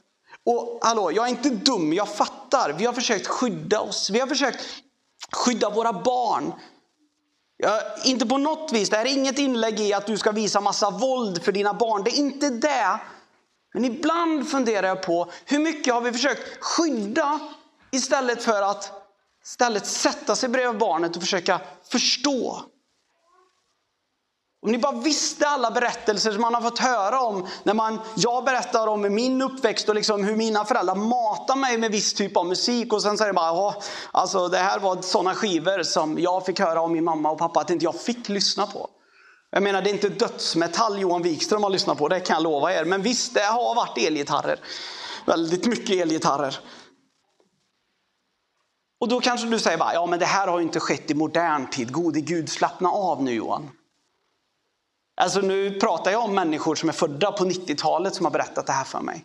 Och 0.46 0.78
hallå, 0.82 1.12
jag 1.12 1.26
är 1.26 1.30
inte 1.30 1.50
dum, 1.50 1.92
jag 1.92 2.08
fattar. 2.08 2.72
Vi 2.78 2.86
har 2.86 2.92
försökt 2.92 3.26
skydda 3.26 3.80
oss. 3.80 4.10
Vi 4.10 4.20
har 4.20 4.26
försökt 4.26 4.64
skydda 5.32 5.70
våra 5.70 5.92
barn. 5.92 6.52
Ja, 7.56 7.80
inte 8.04 8.26
på 8.26 8.38
något 8.38 8.72
vis, 8.72 8.90
det 8.90 8.96
här 8.96 9.06
är 9.06 9.12
inget 9.12 9.38
inlägg 9.38 9.80
i 9.80 9.92
att 9.92 10.06
du 10.06 10.18
ska 10.18 10.32
visa 10.32 10.60
massa 10.60 10.90
våld 10.90 11.42
för 11.42 11.52
dina 11.52 11.74
barn. 11.74 12.04
Det 12.04 12.10
är 12.10 12.18
inte 12.18 12.50
det. 12.50 13.00
Men 13.74 13.84
ibland 13.84 14.48
funderar 14.48 14.88
jag 14.88 15.02
på 15.02 15.30
hur 15.44 15.58
mycket 15.58 15.94
har 15.94 16.00
vi 16.00 16.12
försökt 16.12 16.64
skydda 16.64 17.40
istället 17.90 18.42
för 18.42 18.62
att 18.62 18.97
istället 19.48 19.86
sätta 19.86 20.36
sig 20.36 20.48
bredvid 20.48 20.78
barnet 20.78 21.16
och 21.16 21.22
försöka 21.22 21.60
förstå. 21.92 22.62
Om 24.62 24.72
ni 24.72 24.78
bara 24.78 24.92
visste 24.92 25.48
alla 25.48 25.70
berättelser 25.70 26.32
som 26.32 26.40
man 26.40 26.54
har 26.54 26.60
fått 26.60 26.78
höra 26.78 27.20
om 27.20 27.46
när 27.62 27.74
man, 27.74 28.00
jag 28.16 28.44
berättar 28.44 28.86
om 28.86 29.14
min 29.14 29.42
uppväxt 29.42 29.88
och 29.88 29.94
liksom 29.94 30.24
hur 30.24 30.36
mina 30.36 30.64
föräldrar 30.64 30.94
matar 30.94 31.56
mig 31.56 31.78
med 31.78 31.92
viss 31.92 32.14
typ 32.14 32.36
av 32.36 32.46
musik 32.46 32.92
och 32.92 33.02
sen 33.02 33.18
säger 33.18 33.32
bara, 33.32 33.46
ja, 33.46 33.82
alltså 34.12 34.48
det 34.48 34.58
här 34.58 34.78
var 34.78 35.02
sådana 35.02 35.34
skivor 35.34 35.82
som 35.82 36.18
jag 36.18 36.46
fick 36.46 36.60
höra 36.60 36.80
av 36.80 36.90
min 36.90 37.04
mamma 37.04 37.30
och 37.30 37.38
pappa 37.38 37.60
att 37.60 37.70
inte 37.70 37.84
jag 37.84 38.00
fick 38.00 38.28
lyssna 38.28 38.66
på. 38.66 38.90
Jag 39.50 39.62
menar 39.62 39.82
det 39.82 39.90
är 39.90 39.94
inte 39.94 40.08
dödsmetall 40.08 41.00
Johan 41.00 41.22
Wikström 41.22 41.62
har 41.62 41.70
lyssnat 41.70 41.98
på, 41.98 42.08
det 42.08 42.20
kan 42.20 42.34
jag 42.34 42.42
lova 42.42 42.74
er. 42.74 42.84
Men 42.84 43.02
visst, 43.02 43.34
det 43.34 43.40
har 43.40 43.74
varit 43.74 43.98
elgitarrer. 43.98 44.60
Väldigt 45.26 45.66
mycket 45.66 45.90
elgitarrer. 45.90 46.60
Och 49.00 49.08
då 49.08 49.20
kanske 49.20 49.46
du 49.46 49.58
säger, 49.58 49.78
ja 49.78 50.06
men 50.06 50.18
det 50.18 50.26
här 50.26 50.46
har 50.46 50.58
ju 50.58 50.64
inte 50.64 50.80
skett 50.80 51.10
i 51.10 51.14
modern 51.14 51.70
tid. 51.70 51.92
Gode 51.92 52.20
Gud, 52.20 52.48
slappna 52.48 52.88
av 52.88 53.22
nu 53.22 53.32
Johan. 53.32 53.70
Alltså 55.20 55.40
nu 55.40 55.80
pratar 55.80 56.10
jag 56.10 56.24
om 56.24 56.34
människor 56.34 56.74
som 56.74 56.88
är 56.88 56.92
födda 56.92 57.32
på 57.32 57.44
90-talet 57.44 58.14
som 58.14 58.26
har 58.26 58.30
berättat 58.30 58.66
det 58.66 58.72
här 58.72 58.84
för 58.84 59.00
mig. 59.00 59.24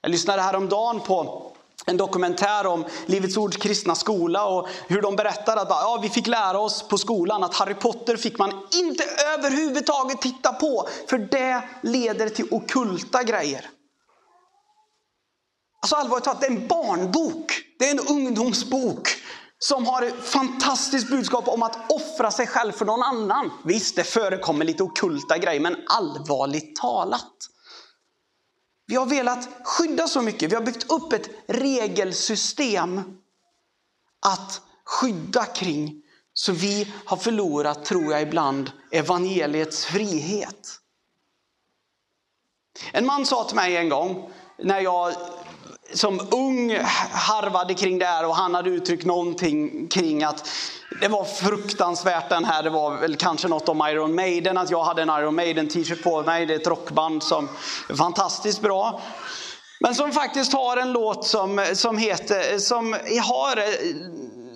Jag 0.00 0.10
lyssnade 0.10 0.42
häromdagen 0.42 1.00
på 1.00 1.46
en 1.86 1.96
dokumentär 1.96 2.66
om 2.66 2.84
Livets 3.06 3.36
Ords 3.36 3.56
kristna 3.56 3.94
skola 3.94 4.46
och 4.46 4.68
hur 4.88 5.02
de 5.02 5.16
berättar 5.16 5.56
att 5.56 5.68
ja, 5.70 5.98
vi 6.02 6.08
fick 6.08 6.26
lära 6.26 6.58
oss 6.58 6.88
på 6.88 6.98
skolan 6.98 7.44
att 7.44 7.54
Harry 7.54 7.74
Potter 7.74 8.16
fick 8.16 8.38
man 8.38 8.50
inte 8.72 9.04
överhuvudtaget 9.34 10.20
titta 10.20 10.52
på 10.52 10.88
för 11.08 11.18
det 11.18 11.62
leder 11.82 12.28
till 12.28 12.46
okulta 12.50 13.22
grejer. 13.22 13.70
Alltså 15.86 15.96
allvarligt 15.96 16.24
talat, 16.24 16.40
det 16.40 16.46
är 16.46 16.50
en 16.50 16.68
barnbok. 16.68 17.52
Det 17.78 17.88
är 17.88 17.90
en 17.90 18.08
ungdomsbok 18.08 19.08
som 19.58 19.86
har 19.86 20.02
ett 20.02 20.24
fantastiskt 20.24 21.08
budskap 21.08 21.48
om 21.48 21.62
att 21.62 21.92
offra 21.92 22.30
sig 22.30 22.46
själv 22.46 22.72
för 22.72 22.84
någon 22.84 23.02
annan. 23.02 23.50
Visst, 23.64 23.96
det 23.96 24.04
förekommer 24.04 24.64
lite 24.64 24.82
okulta 24.82 25.38
grejer, 25.38 25.60
men 25.60 25.76
allvarligt 25.86 26.76
talat. 26.76 27.32
Vi 28.86 28.96
har 28.96 29.06
velat 29.06 29.48
skydda 29.64 30.08
så 30.08 30.22
mycket. 30.22 30.50
Vi 30.50 30.54
har 30.54 30.62
byggt 30.62 30.90
upp 30.90 31.12
ett 31.12 31.30
regelsystem 31.46 33.02
att 34.26 34.60
skydda 34.84 35.44
kring. 35.44 36.02
Så 36.32 36.52
vi 36.52 36.92
har 37.04 37.16
förlorat, 37.16 37.84
tror 37.84 38.12
jag 38.12 38.22
ibland, 38.22 38.70
evangeliets 38.90 39.84
frihet. 39.84 40.68
En 42.92 43.06
man 43.06 43.26
sa 43.26 43.44
till 43.44 43.56
mig 43.56 43.76
en 43.76 43.88
gång, 43.88 44.30
när 44.58 44.80
jag 44.80 45.14
som 45.94 46.20
ung 46.30 46.78
harvade 47.10 47.74
kring 47.74 47.98
det 47.98 48.04
här 48.04 48.26
och 48.26 48.36
han 48.36 48.54
hade 48.54 48.70
uttryckt 48.70 49.04
någonting 49.04 49.88
kring 49.88 50.24
att 50.24 50.48
det 51.00 51.08
var 51.08 51.24
fruktansvärt 51.24 52.28
den 52.28 52.44
här, 52.44 52.62
det 52.62 52.70
var 52.70 52.96
väl 52.96 53.16
kanske 53.16 53.48
något 53.48 53.68
om 53.68 53.88
Iron 53.88 54.14
Maiden, 54.14 54.58
att 54.58 54.70
jag 54.70 54.84
hade 54.84 55.02
en 55.02 55.08
Iron 55.08 55.34
Maiden 55.34 55.68
t-shirt 55.68 56.02
på 56.02 56.22
mig. 56.22 56.46
Det 56.46 56.54
är 56.54 56.60
ett 56.60 56.66
rockband 56.66 57.22
som 57.22 57.48
är 57.88 57.94
fantastiskt 57.94 58.60
bra. 58.60 59.00
Men 59.80 59.94
som 59.94 60.12
faktiskt 60.12 60.52
har 60.52 60.76
en 60.76 60.92
låt 60.92 61.26
som, 61.26 61.66
som 61.74 61.98
heter, 61.98 62.58
som 62.58 62.92
har 63.22 63.62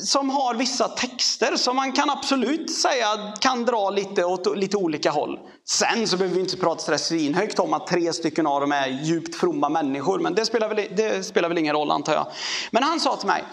som 0.03 0.31
har 0.31 0.55
vissa 0.55 0.89
texter 0.89 1.57
som 1.57 1.77
man 1.77 1.93
kan 1.93 2.11
absolut 2.11 2.71
säga 2.71 3.35
kan 3.41 3.65
dra 3.65 3.91
lite 3.91 4.25
åt 4.25 4.57
lite 4.57 4.77
olika 4.77 5.11
håll. 5.11 5.39
Sen 5.69 6.09
så 6.09 6.17
behöver 6.17 6.35
vi 6.35 6.41
inte 6.41 6.57
prata 6.57 6.81
sådär 6.81 6.99
svinhögt 6.99 7.59
om 7.59 7.75
att 7.75 7.87
tre 7.87 8.13
stycken 8.13 8.47
av 8.47 8.61
dem 8.61 8.73
är 8.73 8.89
djupt 8.89 9.35
fromma 9.35 9.69
människor. 9.69 10.19
Men 10.19 10.35
det 10.35 10.45
spelar, 10.47 10.69
väl, 10.69 10.89
det 10.97 11.27
spelar 11.27 11.49
väl 11.49 11.59
ingen 11.59 11.75
roll 11.75 11.91
antar 11.91 12.13
jag. 12.13 12.27
Men 12.71 12.83
han 12.83 13.01
sa 13.01 13.17
till 13.17 13.27
mig, 13.27 13.45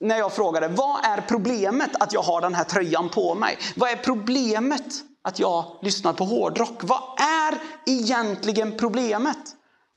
när 0.00 0.18
jag 0.18 0.32
frågade, 0.32 0.68
vad 0.68 1.04
är 1.04 1.20
problemet 1.28 1.90
att 2.00 2.12
jag 2.12 2.22
har 2.22 2.40
den 2.40 2.54
här 2.54 2.64
tröjan 2.64 3.08
på 3.08 3.34
mig? 3.34 3.58
Vad 3.76 3.90
är 3.90 3.96
problemet 3.96 4.94
att 5.24 5.38
jag 5.38 5.64
lyssnar 5.82 6.12
på 6.12 6.24
hårdrock? 6.24 6.78
Vad 6.80 7.02
är 7.20 7.58
egentligen 7.86 8.76
problemet? 8.78 9.38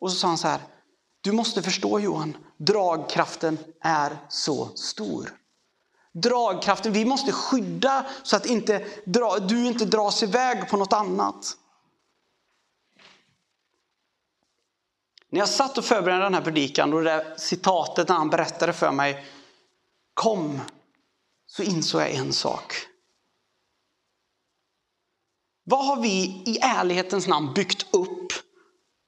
Och 0.02 0.12
så 0.12 0.18
sa 0.18 0.28
han 0.28 0.38
så 0.38 0.48
här, 0.48 0.60
du 1.22 1.32
måste 1.32 1.62
förstå 1.62 2.00
Johan, 2.00 2.38
dragkraften 2.60 3.58
är 3.84 4.18
så 4.30 4.70
stor 4.76 5.30
dragkraften. 6.14 6.94
Vi 6.94 7.06
måste 7.06 7.32
skydda 7.32 8.06
så 8.24 8.36
att 8.36 8.46
inte, 8.46 8.88
du 9.48 9.68
inte 9.68 9.86
dras 9.86 10.24
iväg 10.24 10.70
på 10.70 10.78
något 10.78 10.94
annat. 10.94 11.58
När 15.30 15.40
jag 15.40 15.50
satt 15.50 15.78
och 15.78 15.86
förberedde 15.86 16.24
den 16.24 16.34
här 16.34 16.42
predikan 16.42 16.94
och 16.94 17.04
det 17.04 17.10
där 17.10 17.34
citatet 17.38 18.10
när 18.10 18.16
han 18.16 18.30
berättade 18.30 18.74
för 18.74 18.92
mig 18.92 19.26
kom, 20.14 20.62
så 21.48 21.64
insåg 21.64 22.02
jag 22.02 22.12
en 22.12 22.34
sak. 22.34 22.74
Vad 25.64 25.86
har 25.86 26.02
vi 26.02 26.44
i 26.46 26.60
ärlighetens 26.62 27.28
namn 27.28 27.54
byggt 27.54 27.96
upp 27.96 28.13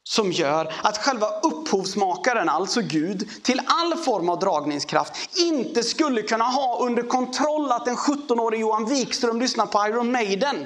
som 0.08 0.32
gör 0.32 0.74
att 0.84 0.98
själva 0.98 1.28
upphovsmakaren, 1.44 2.50
alltså 2.50 2.82
Gud, 2.82 3.30
till 3.44 3.62
all 3.66 3.96
form 3.96 4.30
av 4.30 4.40
dragningskraft 4.40 5.38
inte 5.38 5.84
skulle 5.84 6.22
kunna 6.22 6.44
ha 6.44 6.80
under 6.86 7.04
kontroll 7.04 7.72
att 7.72 7.88
en 7.88 7.96
17-årig 7.96 8.60
Johan 8.60 8.86
Wikström 8.90 9.40
lyssnar 9.40 9.66
på 9.66 9.88
Iron 9.88 10.12
Maiden. 10.12 10.66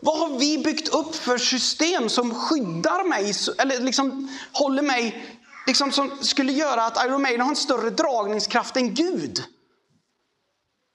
Vad 0.00 0.18
har 0.18 0.38
vi 0.38 0.58
byggt 0.58 0.88
upp 0.88 1.14
för 1.14 1.38
system 1.38 2.08
som 2.08 2.34
skyddar 2.34 3.04
mig, 3.08 3.32
eller 3.58 3.80
liksom 3.80 4.36
håller 4.52 4.82
mig, 4.82 5.24
liksom 5.66 5.92
som 5.92 6.10
skulle 6.20 6.52
göra 6.52 6.84
att 6.84 7.06
Iron 7.06 7.22
Maiden 7.22 7.40
har 7.40 7.48
en 7.48 7.56
större 7.56 7.90
dragningskraft 7.90 8.76
än 8.76 8.94
Gud? 8.94 9.44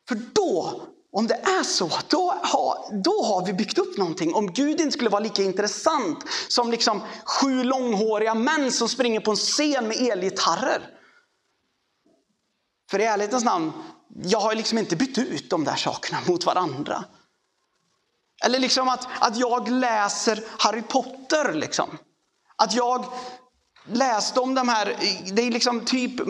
För 0.08 0.15
då 0.34 0.82
om 1.13 1.27
det 1.27 1.34
är 1.34 1.63
så, 1.63 1.91
då 2.10 2.34
har, 2.43 3.01
då 3.03 3.24
har 3.24 3.46
vi 3.46 3.53
byggt 3.53 3.77
upp 3.77 3.98
någonting. 3.98 4.34
Om 4.34 4.53
Gud 4.53 4.82
inte 4.82 4.91
skulle 4.91 5.10
vara 5.10 5.24
lika 5.24 5.43
intressant 5.43 6.24
som 6.48 6.72
liksom 6.72 7.01
sju 7.25 7.63
långhåriga 7.63 8.34
män 8.34 8.72
som 8.72 8.89
springer 8.89 9.20
på 9.20 9.32
en 9.32 9.38
scen 9.38 9.88
med 9.88 9.98
elgitarrer. 9.98 10.89
För 12.89 13.00
i 13.00 13.03
ärlighetens 13.03 13.43
namn, 13.43 13.72
jag 14.24 14.39
har 14.39 14.55
liksom 14.55 14.77
inte 14.77 14.96
bytt 14.96 15.17
ut 15.17 15.50
de 15.50 15.63
där 15.63 15.75
sakerna 15.75 16.17
mot 16.27 16.46
varandra. 16.46 17.03
Eller 18.46 18.60
liksom 18.60 18.89
att, 18.89 19.08
att 19.20 19.38
jag 19.38 19.70
läser 19.70 20.43
Harry 20.58 20.82
Potter. 20.82 21.53
Liksom. 21.53 21.98
Att 22.55 22.74
jag 22.74 23.05
läste 23.85 24.39
om 24.39 24.55
de 24.55 24.69
här, 24.69 24.95
det 25.33 25.41
är 25.41 25.51
liksom 25.51 25.85
typ, 25.85 26.21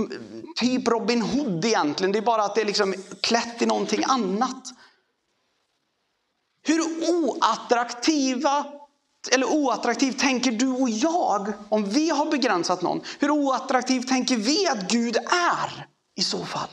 typ 0.55 0.87
Robin 0.87 1.21
Hood 1.21 1.65
egentligen. 1.65 2.11
Det 2.11 2.19
är 2.19 2.23
bara 2.23 2.43
att 2.43 2.55
det 2.55 2.61
är 2.61 2.65
liksom 2.65 2.93
klätt 3.21 3.61
i 3.61 3.65
någonting 3.65 4.03
annat. 4.07 4.67
Hur 6.61 6.81
oattraktiva 7.09 8.65
eller 9.31 9.47
oattraktivt 9.47 10.19
tänker 10.19 10.51
du 10.51 10.67
och 10.67 10.89
jag 10.89 11.53
om 11.69 11.83
vi 11.83 12.09
har 12.09 12.31
begränsat 12.31 12.81
någon? 12.81 13.01
Hur 13.19 13.29
oattraktivt 13.29 14.07
tänker 14.07 14.37
vi 14.37 14.67
att 14.67 14.91
Gud 14.91 15.17
är 15.17 15.87
i 16.15 16.23
så 16.23 16.45
fall? 16.45 16.69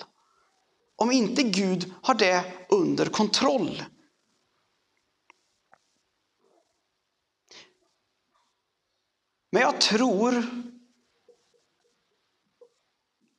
Om 0.96 1.12
inte 1.12 1.42
Gud 1.42 1.94
har 2.02 2.14
det 2.14 2.44
under 2.68 3.06
kontroll. 3.06 3.82
Men 9.52 9.62
jag 9.62 9.80
tror 9.80 10.44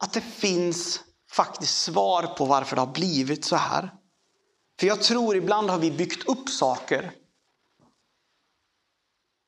att 0.02 0.14
det 0.14 0.22
finns 0.22 1.00
faktiskt 1.32 1.82
svar 1.82 2.28
på 2.28 2.46
varför 2.46 2.76
det 2.76 2.82
har 2.82 2.94
blivit 2.94 3.46
så 3.46 3.56
här. 3.56 3.92
För 4.80 4.88
jag 4.88 5.02
tror 5.02 5.36
ibland 5.36 5.70
har 5.70 5.80
vi 5.80 5.92
byggt 5.92 6.28
upp 6.28 6.50
saker. 6.50 7.12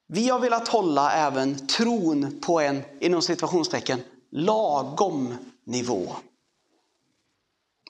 Vi 0.07 0.29
har 0.29 0.39
velat 0.39 0.67
hålla 0.67 1.11
även 1.11 1.67
tron 1.67 2.41
på 2.41 2.59
en, 2.59 2.83
inom 2.99 3.21
situationstecken, 3.21 4.03
lagom 4.31 5.35
nivå. 5.65 6.15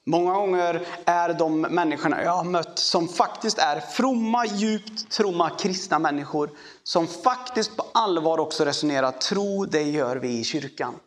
Många 0.05 0.34
gånger 0.34 0.88
är 1.05 1.34
de 1.34 1.62
människorna 1.62 2.24
jag 2.24 2.32
har 2.32 2.43
mött 2.43 2.79
som 2.79 3.08
faktiskt 3.08 3.58
är 3.58 3.79
fromma, 3.79 4.46
djupt 4.46 5.12
tromma 5.12 5.50
kristna 5.50 6.00
människor 6.00 6.50
som 6.84 7.08
faktiskt 7.08 7.77
på 7.77 7.86
allvar 7.93 8.38
också 8.38 8.65
resonerar 8.65 9.12
tro, 9.12 9.65
det 9.65 9.84
gör 9.84 10.15
vi 10.15 10.39
i 10.39 10.43
kyrkan. 10.43 11.00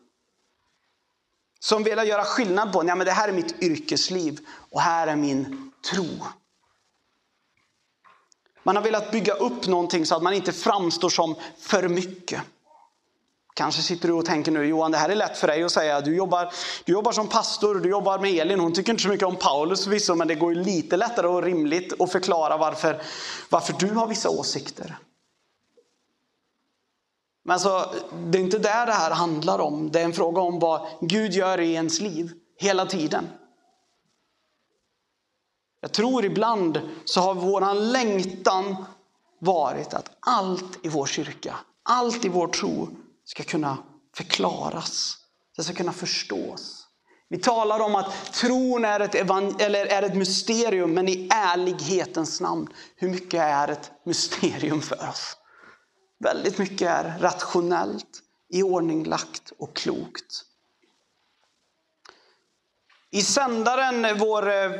Som 1.66 1.82
vill 1.82 1.98
göra 1.98 2.24
skillnad 2.24 2.72
på, 2.72 2.82
nej 2.82 2.96
men 2.96 3.06
det 3.06 3.12
här 3.12 3.28
är 3.28 3.32
mitt 3.32 3.62
yrkesliv 3.62 4.38
och 4.70 4.80
här 4.80 5.06
är 5.06 5.16
min 5.16 5.72
tro. 5.90 6.06
Man 8.62 8.76
har 8.76 8.82
velat 8.82 9.10
bygga 9.10 9.34
upp 9.34 9.66
någonting 9.66 10.06
så 10.06 10.16
att 10.16 10.22
man 10.22 10.32
inte 10.32 10.52
framstår 10.52 11.08
som 11.08 11.34
för 11.58 11.88
mycket. 11.88 12.42
Kanske 13.54 13.82
sitter 13.82 14.08
du 14.08 14.14
och 14.14 14.24
tänker 14.24 14.52
nu, 14.52 14.64
Johan 14.64 14.90
det 14.90 14.98
här 14.98 15.08
är 15.08 15.14
lätt 15.14 15.38
för 15.38 15.46
dig 15.46 15.62
att 15.62 15.72
säga. 15.72 16.00
Du 16.00 16.16
jobbar, 16.16 16.52
du 16.84 16.92
jobbar 16.92 17.12
som 17.12 17.28
pastor, 17.28 17.74
du 17.74 17.88
jobbar 17.88 18.18
med 18.18 18.34
Elin. 18.34 18.60
Hon 18.60 18.72
tycker 18.72 18.92
inte 18.92 19.02
så 19.02 19.08
mycket 19.08 19.26
om 19.26 19.36
Paulus 19.36 19.84
förvisso, 19.84 20.14
men 20.14 20.28
det 20.28 20.34
går 20.34 20.54
ju 20.54 20.62
lite 20.62 20.96
lättare 20.96 21.26
och 21.26 21.42
rimligt 21.42 22.00
att 22.00 22.12
förklara 22.12 22.56
varför, 22.56 23.02
varför 23.50 23.72
du 23.78 23.94
har 23.94 24.06
vissa 24.06 24.30
åsikter. 24.30 24.96
Men 27.46 27.52
alltså, 27.52 27.94
det 28.26 28.38
är 28.38 28.42
inte 28.42 28.58
det 28.58 28.84
det 28.86 28.92
här 28.92 29.10
handlar 29.10 29.58
om. 29.58 29.90
Det 29.90 30.00
är 30.00 30.04
en 30.04 30.12
fråga 30.12 30.40
om 30.40 30.58
vad 30.58 30.88
Gud 31.00 31.32
gör 31.32 31.60
i 31.60 31.72
ens 31.72 32.00
liv 32.00 32.32
hela 32.58 32.86
tiden. 32.86 33.28
Jag 35.80 35.92
tror 35.92 36.24
ibland 36.24 36.80
så 37.04 37.20
har 37.20 37.34
våran 37.34 37.92
längtan 37.92 38.84
varit 39.40 39.94
att 39.94 40.10
allt 40.20 40.86
i 40.86 40.88
vår 40.88 41.06
kyrka, 41.06 41.56
allt 41.82 42.24
i 42.24 42.28
vår 42.28 42.48
tro 42.48 42.88
ska 43.24 43.42
kunna 43.42 43.78
förklaras. 44.16 45.16
Det 45.56 45.62
ska 45.62 45.74
kunna 45.74 45.92
förstås. 45.92 46.86
Vi 47.28 47.38
talar 47.38 47.80
om 47.80 47.94
att 47.94 48.32
tron 48.32 48.84
är 48.84 49.00
ett, 49.00 49.14
eller 49.60 49.86
är 49.86 50.02
ett 50.02 50.16
mysterium, 50.16 50.94
men 50.94 51.08
i 51.08 51.28
ärlighetens 51.34 52.40
namn, 52.40 52.68
hur 52.96 53.08
mycket 53.08 53.40
är 53.40 53.68
ett 53.68 53.90
mysterium 54.04 54.80
för 54.80 55.08
oss? 55.08 55.36
Väldigt 56.18 56.58
mycket 56.58 56.90
är 56.90 57.18
rationellt, 57.20 58.22
iordninglagt 58.52 59.52
och 59.58 59.76
klokt. 59.76 60.44
I 63.10 63.22
sändaren, 63.22 64.18
vår, 64.18 64.48
eh, 64.48 64.70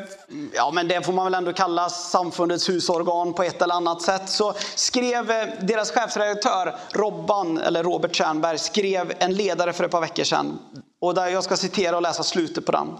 ja 0.52 0.70
men 0.70 0.88
det 0.88 1.02
får 1.02 1.12
man 1.12 1.24
väl 1.24 1.34
ändå 1.34 1.52
kalla 1.52 1.88
samfundets 1.88 2.68
husorgan 2.68 3.34
på 3.34 3.42
ett 3.42 3.62
eller 3.62 3.74
annat 3.74 4.02
sätt, 4.02 4.28
så 4.28 4.54
skrev 4.74 5.30
eh, 5.30 5.48
deras 5.60 5.90
chefredaktör 5.90 6.76
Robban, 6.92 7.58
eller 7.58 7.82
Robert 7.82 8.14
Tjernberg, 8.14 8.58
skrev 8.58 9.12
en 9.18 9.34
ledare 9.34 9.72
för 9.72 9.84
ett 9.84 9.90
par 9.90 10.00
veckor 10.00 10.24
sedan 10.24 10.58
Och 11.00 11.14
där 11.14 11.28
jag 11.28 11.44
ska 11.44 11.56
citera 11.56 11.96
och 11.96 12.02
läsa 12.02 12.22
slutet 12.22 12.66
på 12.66 12.72
den. 12.72 12.98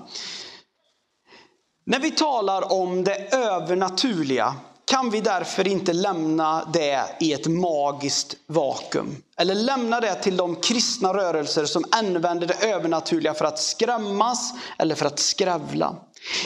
När 1.85 1.99
vi 1.99 2.11
talar 2.11 2.73
om 2.73 3.05
det 3.05 3.35
övernaturliga 3.35 4.55
kan 4.87 5.11
vi 5.11 5.21
därför 5.21 5.69
inte 5.69 5.93
lämna 5.93 6.64
det 6.73 7.05
i 7.21 7.33
ett 7.33 7.47
magiskt 7.47 8.37
vakuum. 8.47 9.16
Eller 9.37 9.55
lämna 9.55 10.00
det 10.00 10.14
till 10.14 10.37
de 10.37 10.57
kristna 10.57 11.14
rörelser 11.14 11.64
som 11.64 11.85
använder 11.90 12.47
det 12.47 12.66
övernaturliga 12.69 13.35
för 13.35 13.45
att 13.45 13.59
skrämmas 13.59 14.52
eller 14.78 14.95
för 14.95 15.07
att 15.07 15.19
skrävla. 15.19 15.97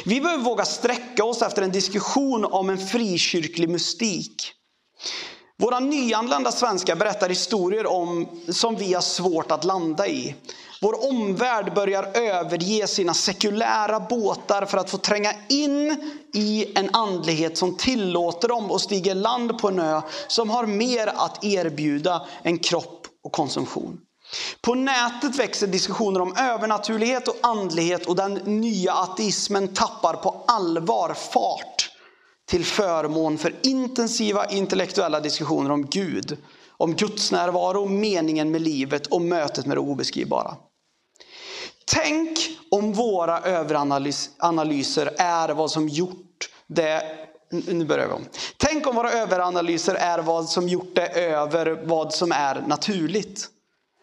Vi 0.04 0.20
behöver 0.20 0.44
våga 0.44 0.64
sträcka 0.64 1.24
oss 1.24 1.42
efter 1.42 1.62
en 1.62 1.72
diskussion 1.72 2.44
om 2.44 2.70
en 2.70 2.78
frikyrklig 2.78 3.68
mystik. 3.68 4.52
Våra 5.58 5.80
nyanlända 5.80 6.52
svenskar 6.52 6.96
berättar 6.96 7.28
historier 7.28 7.86
om, 7.86 8.28
som 8.48 8.76
vi 8.76 8.94
har 8.94 9.02
svårt 9.02 9.50
att 9.50 9.64
landa 9.64 10.06
i. 10.08 10.34
Vår 10.82 11.10
omvärld 11.10 11.74
börjar 11.74 12.02
överge 12.14 12.86
sina 12.86 13.14
sekulära 13.14 14.00
båtar 14.00 14.66
för 14.66 14.78
att 14.78 14.90
få 14.90 14.98
tränga 14.98 15.32
in 15.48 16.12
i 16.34 16.78
en 16.78 16.90
andlighet 16.92 17.58
som 17.58 17.76
tillåter 17.76 18.48
dem 18.48 18.70
att 18.70 18.80
stiga 18.80 19.14
land 19.14 19.58
på 19.58 19.68
en 19.68 19.78
ö 19.78 20.00
som 20.28 20.50
har 20.50 20.66
mer 20.66 21.06
att 21.06 21.44
erbjuda 21.44 22.26
än 22.42 22.58
kropp 22.58 23.06
och 23.24 23.32
konsumtion. 23.32 23.98
På 24.60 24.74
nätet 24.74 25.36
växer 25.38 25.66
diskussioner 25.66 26.20
om 26.20 26.36
övernaturlighet 26.36 27.28
och 27.28 27.36
andlighet 27.42 28.06
och 28.06 28.16
den 28.16 28.34
nya 28.34 28.92
ateismen 28.92 29.68
tappar 29.74 30.14
på 30.14 30.44
allvar 30.46 31.14
fart 31.14 31.90
till 32.48 32.64
förmån 32.64 33.38
för 33.38 33.54
intensiva 33.62 34.46
intellektuella 34.46 35.20
diskussioner 35.20 35.70
om 35.70 35.86
Gud, 35.86 36.36
om 36.76 36.94
Guds 36.94 37.32
närvaro, 37.32 37.86
meningen 37.86 38.50
med 38.50 38.60
livet 38.62 39.06
och 39.06 39.22
mötet 39.22 39.66
med 39.66 39.76
det 39.76 39.80
obeskrivbara. 39.80 40.56
Tänk 41.92 42.38
om 42.70 42.92
våra 42.92 43.40
överanalyser 43.40 45.14
är 45.18 45.48
vad 45.48 45.70
som 45.70 45.88
gjort 45.88 46.48
det 46.66 47.02
nu 47.50 47.84
börjar 47.84 48.06
vi 48.06 48.12
om. 48.12 48.24
Tänk 48.56 48.86
om 48.86 48.94
våra 48.94 49.12
överanalyser 49.12 49.94
är 49.94 50.18
vad 50.18 50.48
som 50.48 50.68
gjort 50.68 50.94
det 50.94 51.06
över 51.06 51.82
vad 51.84 52.12
som 52.14 52.32
är 52.32 52.64
naturligt. 52.66 53.48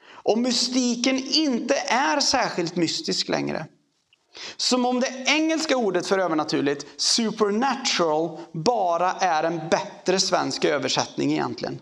Om 0.09 0.41
mystiken 0.41 1.17
inte 1.31 1.75
är 1.87 2.19
särskilt 2.19 2.75
mystisk 2.75 3.29
längre. 3.29 3.65
Som 4.57 4.85
om 4.85 4.99
det 4.99 5.23
engelska 5.27 5.77
ordet 5.77 6.07
för 6.07 6.19
övernaturligt, 6.19 6.85
supernatural, 7.01 8.37
bara 8.51 9.11
är 9.11 9.43
en 9.43 9.61
bättre 9.69 10.19
svensk 10.19 10.65
översättning 10.65 11.31
egentligen. 11.31 11.79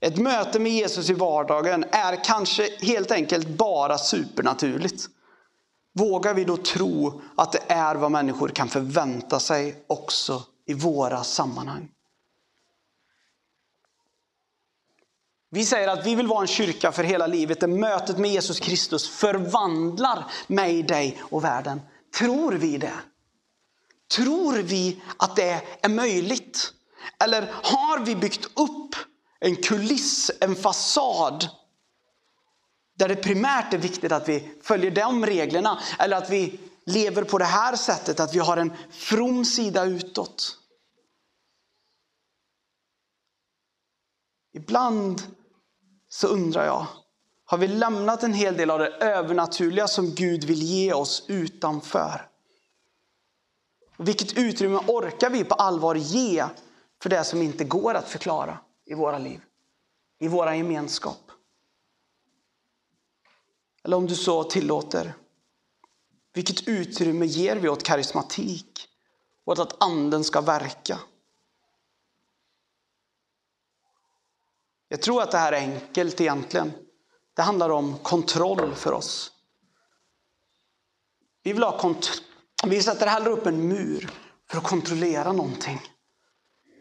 Ett 0.00 0.18
möte 0.18 0.58
med 0.58 0.72
Jesus 0.72 1.10
i 1.10 1.14
vardagen 1.14 1.84
är 1.90 2.24
kanske 2.24 2.68
helt 2.80 3.10
enkelt 3.10 3.48
bara 3.48 3.98
supernaturligt. 3.98 5.08
Vågar 5.98 6.34
vi 6.34 6.44
då 6.44 6.56
tro 6.56 7.22
att 7.36 7.52
det 7.52 7.62
är 7.68 7.94
vad 7.94 8.10
människor 8.10 8.48
kan 8.48 8.68
förvänta 8.68 9.40
sig 9.40 9.84
också 9.86 10.42
i 10.66 10.74
våra 10.74 11.24
sammanhang? 11.24 11.88
Vi 15.50 15.64
säger 15.64 15.88
att 15.88 16.06
vi 16.06 16.14
vill 16.14 16.26
vara 16.26 16.40
en 16.40 16.46
kyrka 16.46 16.92
för 16.92 17.04
hela 17.04 17.26
livet 17.26 17.60
där 17.60 17.68
mötet 17.68 18.18
med 18.18 18.30
Jesus 18.30 18.60
Kristus 18.60 19.08
förvandlar 19.08 20.24
mig, 20.46 20.82
dig 20.82 21.22
och 21.30 21.44
världen. 21.44 21.80
Tror 22.18 22.52
vi 22.52 22.78
det? 22.78 22.94
Tror 24.16 24.54
vi 24.54 25.02
att 25.16 25.36
det 25.36 25.62
är 25.82 25.88
möjligt? 25.88 26.72
Eller 27.24 27.50
har 27.52 28.04
vi 28.04 28.16
byggt 28.16 28.44
upp 28.44 28.94
en 29.40 29.56
kuliss, 29.56 30.30
en 30.40 30.56
fasad 30.56 31.48
där 32.96 33.08
det 33.08 33.16
primärt 33.16 33.74
är 33.74 33.78
viktigt 33.78 34.12
att 34.12 34.28
vi 34.28 34.52
följer 34.62 34.90
de 34.90 35.26
reglerna 35.26 35.80
eller 35.98 36.16
att 36.16 36.30
vi 36.30 36.60
lever 36.84 37.24
på 37.24 37.38
det 37.38 37.44
här 37.44 37.76
sättet, 37.76 38.20
att 38.20 38.34
vi 38.34 38.38
har 38.38 38.56
en 38.56 38.72
from 38.90 39.44
sida 39.44 39.84
utåt. 39.84 40.58
Ibland 44.52 45.22
så 46.08 46.28
undrar 46.28 46.64
jag, 46.64 46.86
har 47.44 47.58
vi 47.58 47.68
lämnat 47.68 48.22
en 48.22 48.32
hel 48.32 48.56
del 48.56 48.70
av 48.70 48.78
det 48.78 48.88
övernaturliga 48.88 49.88
som 49.88 50.14
Gud 50.14 50.44
vill 50.44 50.62
ge 50.62 50.92
oss 50.92 51.24
utanför? 51.28 52.28
Vilket 53.96 54.38
utrymme 54.38 54.80
orkar 54.86 55.30
vi 55.30 55.44
på 55.44 55.54
allvar 55.54 55.94
ge 55.94 56.44
för 57.02 57.10
det 57.10 57.24
som 57.24 57.42
inte 57.42 57.64
går 57.64 57.94
att 57.94 58.08
förklara 58.08 58.58
i 58.84 58.94
våra 58.94 59.18
liv, 59.18 59.40
i 60.18 60.28
våra 60.28 60.56
gemenskap? 60.56 61.25
Eller 63.86 63.96
om 63.96 64.06
du 64.06 64.14
så 64.16 64.44
tillåter, 64.44 65.14
vilket 66.34 66.68
utrymme 66.68 67.26
ger 67.26 67.56
vi 67.56 67.68
åt 67.68 67.82
karismatik? 67.82 68.88
Åt 69.44 69.58
att 69.58 69.82
anden 69.82 70.24
ska 70.24 70.40
verka? 70.40 70.98
Jag 74.88 75.02
tror 75.02 75.22
att 75.22 75.30
det 75.30 75.38
här 75.38 75.52
är 75.52 75.56
enkelt 75.56 76.20
egentligen. 76.20 76.72
Det 77.34 77.42
handlar 77.42 77.70
om 77.70 77.98
kontroll 77.98 78.74
för 78.74 78.92
oss. 78.92 79.32
Vi 81.42 81.52
vill 81.52 81.62
ha 81.62 81.78
kont 81.78 82.22
Vi 82.66 82.82
sätter 82.82 83.06
hellre 83.06 83.30
upp 83.30 83.46
en 83.46 83.68
mur 83.68 84.10
för 84.50 84.58
att 84.58 84.64
kontrollera 84.64 85.32
någonting 85.32 85.80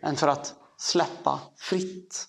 än 0.02 0.16
för 0.16 0.28
att 0.28 0.56
släppa 0.78 1.40
fritt. 1.58 2.28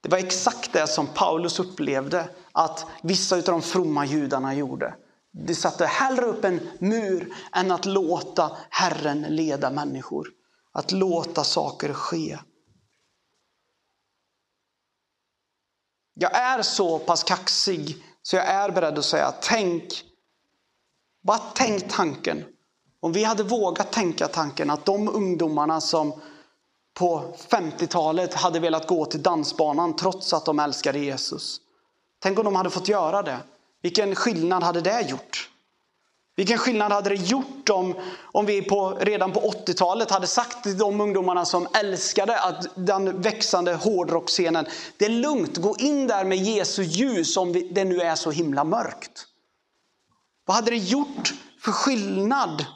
Det 0.00 0.08
var 0.08 0.18
exakt 0.18 0.72
det 0.72 0.86
som 0.86 1.06
Paulus 1.06 1.58
upplevde 1.58 2.28
att 2.54 2.86
vissa 3.02 3.36
av 3.36 3.42
de 3.42 3.62
fromma 3.62 4.06
judarna 4.06 4.54
gjorde. 4.54 4.94
De 5.32 5.54
satte 5.54 5.86
hellre 5.86 6.24
upp 6.24 6.44
en 6.44 6.68
mur 6.78 7.34
än 7.52 7.70
att 7.70 7.86
låta 7.86 8.56
Herren 8.70 9.20
leda 9.20 9.70
människor. 9.70 10.28
Att 10.72 10.92
låta 10.92 11.44
saker 11.44 11.92
ske. 11.92 12.38
Jag 16.14 16.36
är 16.36 16.62
så 16.62 16.98
pass 16.98 17.24
kaxig 17.24 18.04
så 18.22 18.36
jag 18.36 18.46
är 18.46 18.70
beredd 18.70 18.98
att 18.98 19.04
säga 19.04 19.34
tänk, 19.40 20.04
bara 21.22 21.40
tänk 21.54 21.92
tanken. 21.92 22.44
Om 23.00 23.12
vi 23.12 23.24
hade 23.24 23.42
vågat 23.42 23.92
tänka 23.92 24.28
tanken 24.28 24.70
att 24.70 24.84
de 24.84 25.08
ungdomarna 25.08 25.80
som 25.80 26.20
på 26.94 27.34
50-talet 27.48 28.34
hade 28.34 28.60
velat 28.60 28.86
gå 28.86 29.04
till 29.04 29.22
dansbanan 29.22 29.96
trots 29.96 30.32
att 30.32 30.44
de 30.44 30.58
älskade 30.58 30.98
Jesus. 30.98 31.60
Tänk 32.24 32.38
om 32.38 32.44
de 32.44 32.56
hade 32.56 32.70
fått 32.70 32.88
göra 32.88 33.22
det. 33.22 33.38
Vilken 33.82 34.14
skillnad 34.14 34.62
hade 34.62 34.80
det 34.80 35.00
gjort? 35.00 35.50
Vilken 36.36 36.58
skillnad 36.58 36.92
hade 36.92 37.08
det 37.08 37.14
gjort 37.14 37.68
om, 37.68 37.94
om 38.22 38.46
vi 38.46 38.62
på, 38.62 38.98
redan 39.00 39.32
på 39.32 39.40
80-talet 39.40 40.10
hade 40.10 40.26
sagt 40.26 40.62
till 40.62 40.78
de 40.78 41.00
ungdomarna 41.00 41.44
som 41.44 41.68
älskade 41.74 42.40
att 42.40 42.66
den 42.74 43.20
växande 43.20 43.74
hårdrockscenen. 43.74 44.66
Det 44.96 45.04
är 45.04 45.10
lugnt, 45.10 45.56
gå 45.56 45.76
in 45.78 46.06
där 46.06 46.24
med 46.24 46.38
Jesu 46.38 46.82
ljus 46.82 47.36
om 47.36 47.52
det 47.70 47.84
nu 47.84 48.00
är 48.00 48.14
så 48.14 48.30
himla 48.30 48.64
mörkt. 48.64 49.26
Vad 50.44 50.56
hade 50.56 50.70
det 50.70 50.76
gjort 50.76 51.34
för 51.60 51.72
skillnad 51.72 52.66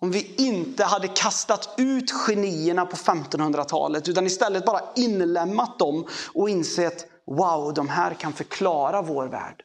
om 0.00 0.10
vi 0.10 0.34
inte 0.36 0.84
hade 0.84 1.08
kastat 1.08 1.74
ut 1.76 2.10
genierna 2.10 2.86
på 2.86 2.96
1500-talet 2.96 4.08
utan 4.08 4.26
istället 4.26 4.64
bara 4.64 4.80
inlämnat 4.96 5.78
dem 5.78 6.06
och 6.34 6.50
insett 6.50 7.09
wow, 7.30 7.74
de 7.74 7.88
här 7.88 8.14
kan 8.14 8.32
förklara 8.32 9.02
vår 9.02 9.26
värld. 9.26 9.62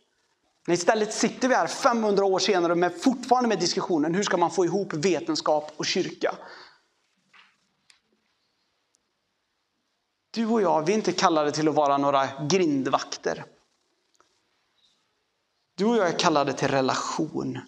Men 0.67 0.73
istället 0.73 1.13
sitter 1.13 1.47
vi 1.47 1.55
här 1.55 1.67
500 1.67 2.25
år 2.25 2.39
senare 2.39 2.75
med 2.75 3.01
fortfarande 3.01 3.49
med 3.49 3.59
diskussionen 3.59 4.15
hur 4.15 4.23
ska 4.23 4.37
man 4.37 4.51
få 4.51 4.65
ihop 4.65 4.93
vetenskap 4.93 5.71
och 5.77 5.85
kyrka. 5.85 6.35
Du 10.31 10.45
och 10.45 10.61
jag, 10.61 10.85
vi 10.85 10.91
är 10.91 10.97
inte 10.97 11.11
kallade 11.11 11.51
till 11.51 11.67
att 11.67 11.75
vara 11.75 11.97
några 11.97 12.27
grindvakter. 12.49 13.45
Du 15.75 15.85
och 15.85 15.97
jag 15.97 16.07
är 16.07 16.19
kallade 16.19 16.53
till 16.53 16.67
relation. 16.67 17.59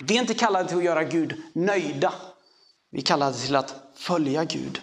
Vi 0.00 0.16
är 0.16 0.20
inte 0.20 0.34
kallade 0.34 0.68
till 0.68 0.78
att 0.78 0.84
göra 0.84 1.04
Gud 1.04 1.42
nöjda. 1.52 2.12
Vi 2.90 2.98
är 2.98 3.04
kallade 3.04 3.36
till 3.36 3.56
att 3.56 3.74
följa 3.94 4.44
Gud. 4.44 4.80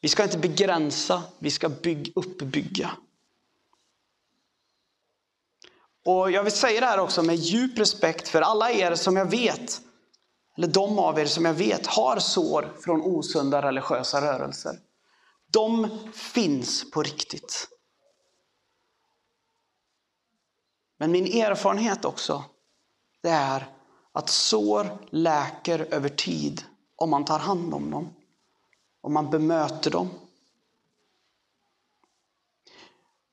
Vi 0.00 0.08
ska 0.08 0.24
inte 0.24 0.38
begränsa, 0.38 1.22
vi 1.38 1.50
ska 1.50 1.68
bygg, 1.68 2.12
uppbygga. 2.14 2.90
Och 6.04 6.30
jag 6.30 6.42
vill 6.42 6.52
säga 6.52 6.80
det 6.80 6.86
här 6.86 6.98
också 6.98 7.22
med 7.22 7.36
djup 7.36 7.78
respekt 7.78 8.28
för 8.28 8.42
alla 8.42 8.70
er 8.70 8.94
som 8.94 9.16
jag 9.16 9.30
vet, 9.30 9.80
eller 10.56 10.68
de 10.68 10.98
av 10.98 11.18
er 11.18 11.26
som 11.26 11.44
jag 11.44 11.54
vet 11.54 11.86
har 11.86 12.18
sår 12.18 12.72
från 12.80 13.02
osunda 13.02 13.62
religiösa 13.62 14.20
rörelser. 14.20 14.78
De 15.52 15.98
finns 16.12 16.90
på 16.90 17.02
riktigt. 17.02 17.68
Men 20.98 21.10
min 21.10 21.42
erfarenhet 21.42 22.04
också, 22.04 22.44
det 23.22 23.30
är 23.30 23.68
att 24.12 24.28
sår 24.28 24.98
läker 25.10 25.78
över 25.90 26.08
tid 26.08 26.64
om 26.96 27.10
man 27.10 27.24
tar 27.24 27.38
hand 27.38 27.74
om 27.74 27.90
dem 27.90 28.14
och 29.00 29.10
man 29.10 29.30
bemöter 29.30 29.90
dem. 29.90 30.10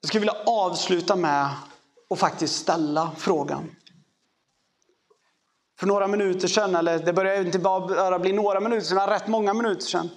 Jag 0.02 0.08
skulle 0.08 0.20
vilja 0.20 0.44
avsluta 0.46 1.16
med 1.16 1.50
att 2.10 2.20
faktiskt 2.20 2.56
ställa 2.56 3.12
frågan. 3.18 3.76
För 5.80 5.88
några 5.88 6.08
minuter 6.08 6.48
sedan, 6.48 6.76
eller 6.76 7.00
det 7.00 7.14
börjar 7.14 7.46
inte 7.46 7.60
bara 7.60 8.20
bli 8.20 8.34
några 8.34 8.60
minuter 8.60 8.86
sedan, 8.86 9.10
rätt 9.10 9.28
många 9.28 9.54
minuter 9.54 9.86
sedan, 9.86 10.10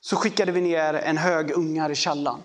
så 0.00 0.16
skickade 0.16 0.52
vi 0.52 0.60
ner 0.60 0.94
en 0.94 1.16
hög 1.16 1.50
ungar 1.50 1.90
i 1.90 1.94
källan. 1.94 2.42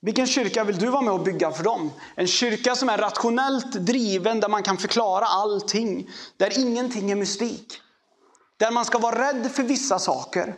Vilken 0.00 0.26
kyrka 0.26 0.64
vill 0.64 0.78
du 0.78 0.86
vara 0.86 1.02
med 1.02 1.14
och 1.14 1.22
bygga 1.22 1.50
för 1.50 1.64
dem? 1.64 1.90
En 2.14 2.26
kyrka 2.26 2.76
som 2.76 2.88
är 2.88 2.98
rationellt 2.98 3.72
driven, 3.72 4.40
där 4.40 4.48
man 4.48 4.62
kan 4.62 4.78
förklara 4.78 5.24
allting. 5.24 6.10
Där 6.36 6.58
ingenting 6.58 7.10
är 7.10 7.16
mystik. 7.16 7.80
Där 8.58 8.70
man 8.70 8.84
ska 8.84 8.98
vara 8.98 9.28
rädd 9.28 9.52
för 9.52 9.62
vissa 9.62 9.98
saker. 9.98 10.56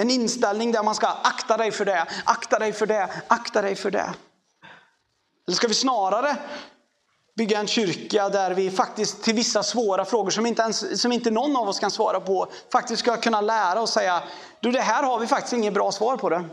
En 0.00 0.10
inställning 0.10 0.72
där 0.72 0.82
man 0.82 0.94
ska 0.94 1.06
akta 1.06 1.56
dig 1.56 1.72
för 1.72 1.84
det, 1.84 2.06
akta 2.24 2.58
dig 2.58 2.72
för 2.72 2.86
det, 2.86 3.22
akta 3.28 3.62
dig 3.62 3.74
för 3.74 3.90
det. 3.90 4.14
Eller 5.46 5.56
ska 5.56 5.68
vi 5.68 5.74
snarare 5.74 6.36
bygga 7.36 7.60
en 7.60 7.66
kyrka 7.66 8.28
där 8.28 8.54
vi 8.54 8.70
faktiskt 8.70 9.22
till 9.22 9.34
vissa 9.34 9.62
svåra 9.62 10.04
frågor 10.04 10.30
som 10.30 10.46
inte, 10.46 10.62
ens, 10.62 11.00
som 11.00 11.12
inte 11.12 11.30
någon 11.30 11.56
av 11.56 11.68
oss 11.68 11.80
kan 11.80 11.90
svara 11.90 12.20
på, 12.20 12.48
faktiskt 12.72 13.00
ska 13.00 13.16
kunna 13.16 13.40
lära 13.40 13.80
och 13.80 13.88
säga, 13.88 14.22
du 14.60 14.72
det 14.72 14.80
här 14.80 15.02
har 15.02 15.18
vi 15.18 15.26
faktiskt 15.26 15.52
inget 15.52 15.74
bra 15.74 15.92
svar 15.92 16.16
på 16.16 16.28
det. 16.28 16.44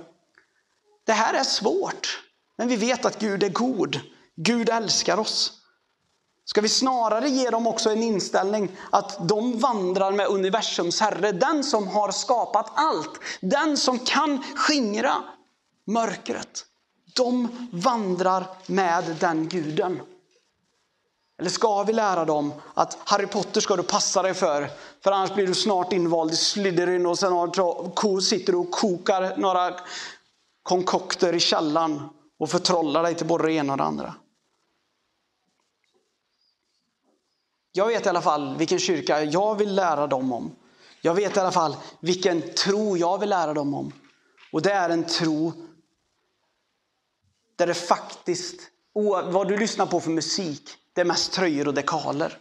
Det 1.05 1.13
här 1.13 1.33
är 1.33 1.43
svårt, 1.43 2.23
men 2.57 2.67
vi 2.67 2.75
vet 2.75 3.05
att 3.05 3.19
Gud 3.19 3.43
är 3.43 3.49
god. 3.49 3.99
Gud 4.35 4.69
älskar 4.69 5.17
oss. 5.17 5.62
Ska 6.45 6.61
vi 6.61 6.69
snarare 6.69 7.29
ge 7.29 7.49
dem 7.49 7.67
också 7.67 7.89
en 7.89 8.03
inställning 8.03 8.71
att 8.89 9.27
de 9.27 9.59
vandrar 9.59 10.11
med 10.11 10.27
universums 10.27 11.01
Herre, 11.01 11.31
den 11.31 11.63
som 11.63 11.87
har 11.87 12.11
skapat 12.11 12.71
allt, 12.75 13.19
den 13.41 13.77
som 13.77 13.99
kan 13.99 14.43
skingra 14.55 15.23
mörkret. 15.87 16.65
De 17.15 17.47
vandrar 17.71 18.45
med 18.65 19.15
den 19.19 19.47
guden. 19.47 19.99
Eller 21.39 21.49
ska 21.49 21.83
vi 21.83 21.93
lära 21.93 22.25
dem 22.25 22.53
att 22.73 22.97
Harry 23.03 23.27
Potter 23.27 23.61
ska 23.61 23.75
du 23.75 23.83
passa 23.83 24.21
dig 24.21 24.33
för, 24.33 24.69
för 25.03 25.11
annars 25.11 25.33
blir 25.33 25.47
du 25.47 25.53
snart 25.53 25.93
invald 25.93 26.31
i 26.31 26.35
Slytherin 26.35 27.05
och 27.05 27.19
sen 27.19 27.51
sitter 28.21 28.51
du 28.51 28.57
och 28.57 28.71
kokar 28.71 29.37
några 29.37 29.75
konkokter 30.63 31.33
i 31.33 31.39
källan 31.39 32.09
och 32.39 32.49
förtrollar 32.49 33.03
dig 33.03 33.15
till 33.15 33.27
både 33.27 33.43
det 33.43 33.53
ena 33.53 33.73
och 33.73 33.77
det 33.77 33.83
andra. 33.83 34.13
Jag 37.75 37.87
vet 37.87 38.05
i 38.05 38.09
alla 38.09 38.21
fall 38.21 38.57
vilken 38.57 38.79
kyrka 38.79 39.23
jag 39.23 39.55
vill 39.55 39.75
lära 39.75 40.07
dem 40.07 40.33
om. 40.33 40.55
Jag 41.01 41.13
vet 41.13 41.37
i 41.37 41.39
alla 41.39 41.51
fall 41.51 41.75
vilken 41.99 42.41
tro 42.41 42.97
jag 42.97 43.17
vill 43.17 43.29
lära 43.29 43.53
dem 43.53 43.73
om. 43.73 43.91
Och 44.51 44.61
det 44.61 44.71
är 44.71 44.89
en 44.89 45.03
tro 45.03 45.53
där 47.55 47.67
det 47.67 47.73
faktiskt, 47.73 48.61
vad 49.25 49.47
du 49.47 49.57
lyssnar 49.57 49.85
på 49.85 49.99
för 49.99 50.09
musik, 50.09 50.69
det 50.93 51.01
är 51.01 51.05
mest 51.05 51.33
tröjor 51.33 51.67
och 51.67 51.73
dekaler. 51.73 52.37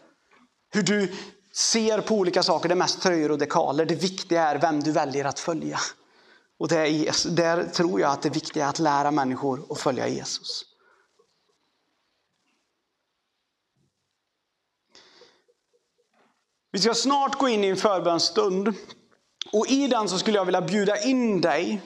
Hur 0.71 0.83
du 0.83 1.13
ser 1.53 2.01
på 2.01 2.15
olika 2.15 2.43
saker, 2.43 2.69
det 2.69 2.75
är 2.75 2.77
mest 2.77 3.03
tröjor 3.03 3.31
och 3.31 3.39
dekaler. 3.39 3.87
Det 3.87 3.95
viktiga 3.95 4.49
är 4.49 4.59
vem 4.59 4.81
du 4.81 4.93
väljer 4.93 5.25
att 5.25 5.39
följa. 5.39 5.79
Och 6.59 6.69
det 6.69 6.77
är, 6.77 7.31
där 7.31 7.65
tror 7.65 8.01
jag 8.01 8.11
att 8.11 8.23
det 8.23 8.31
viktiga 8.31 8.65
är 8.65 8.69
att 8.69 8.79
lära 8.79 9.11
människor 9.11 9.67
att 9.71 9.79
följa 9.79 10.09
Jesus. 10.09 10.65
Vi 16.73 16.79
ska 16.79 16.95
snart 16.95 17.39
gå 17.39 17.49
in 17.49 17.65
i 17.65 17.69
en 17.69 17.77
förbönsstund 17.77 18.75
Och 19.53 19.67
i 19.67 19.87
den 19.87 20.09
så 20.09 20.19
skulle 20.19 20.39
jag 20.39 20.45
vilja 20.45 20.61
bjuda 20.61 21.03
in 21.03 21.41
dig. 21.41 21.83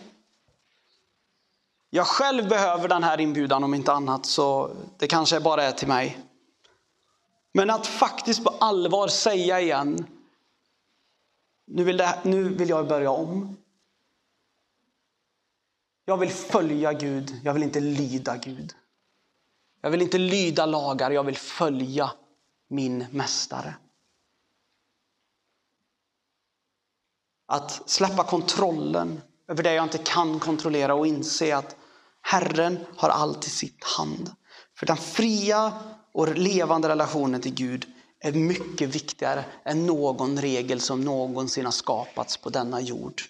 Jag 1.91 2.07
själv 2.07 2.49
behöver 2.49 2.89
den 2.89 3.03
här 3.03 3.21
inbjudan 3.21 3.65
om 3.65 3.75
inte 3.75 3.93
annat, 3.93 4.27
så 4.27 4.77
det 4.99 5.07
kanske 5.07 5.41
bara 5.41 5.63
är 5.63 5.73
till 5.73 5.89
mig. 5.89 6.19
Men 7.53 7.71
att 7.71 7.87
faktiskt 7.87 8.45
på 8.45 8.51
allvar 8.51 9.09
säga 9.09 9.61
igen, 9.61 10.07
nu 11.67 11.85
vill, 11.85 11.97
det, 11.97 12.19
nu 12.23 12.49
vill 12.49 12.69
jag 12.69 12.89
börja 12.89 13.11
om. 13.11 13.57
Jag 16.05 16.17
vill 16.17 16.31
följa 16.31 16.93
Gud, 16.93 17.41
jag 17.45 17.55
vill 17.55 17.63
inte 17.63 17.81
lyda 17.81 18.37
Gud. 18.37 18.75
Jag 19.81 19.91
vill 19.91 20.03
inte 20.03 20.19
lyda 20.19 20.67
lagar, 20.67 21.11
jag 21.11 21.25
vill 21.25 21.37
följa 21.37 22.13
min 22.69 23.07
mästare. 23.11 23.75
Att 27.47 27.91
släppa 27.91 28.25
kontrollen 28.25 29.21
över 29.49 29.63
det 29.63 29.75
jag 29.75 29.85
inte 29.85 29.99
kan 29.99 30.41
kontrollera 30.41 30.95
och 30.95 31.07
inse 31.07 31.57
att 31.57 31.77
Herren 32.23 32.79
har 32.97 33.09
allt 33.09 33.47
i 33.47 33.51
sitt 33.51 33.85
hand. 33.85 34.33
För 34.75 34.87
den 34.87 34.97
fria 34.97 35.73
och 36.13 36.35
levande 36.35 36.89
relationen 36.89 37.41
till 37.41 37.55
Gud 37.55 37.87
är 38.21 38.33
mycket 38.33 38.89
viktigare 38.89 39.45
än 39.65 39.87
någon 39.87 40.41
regel 40.41 40.81
som 40.81 41.01
någonsin 41.01 41.65
har 41.65 41.73
skapats 41.73 42.37
på 42.37 42.51
denna 42.51 42.81
jord. 42.81 43.23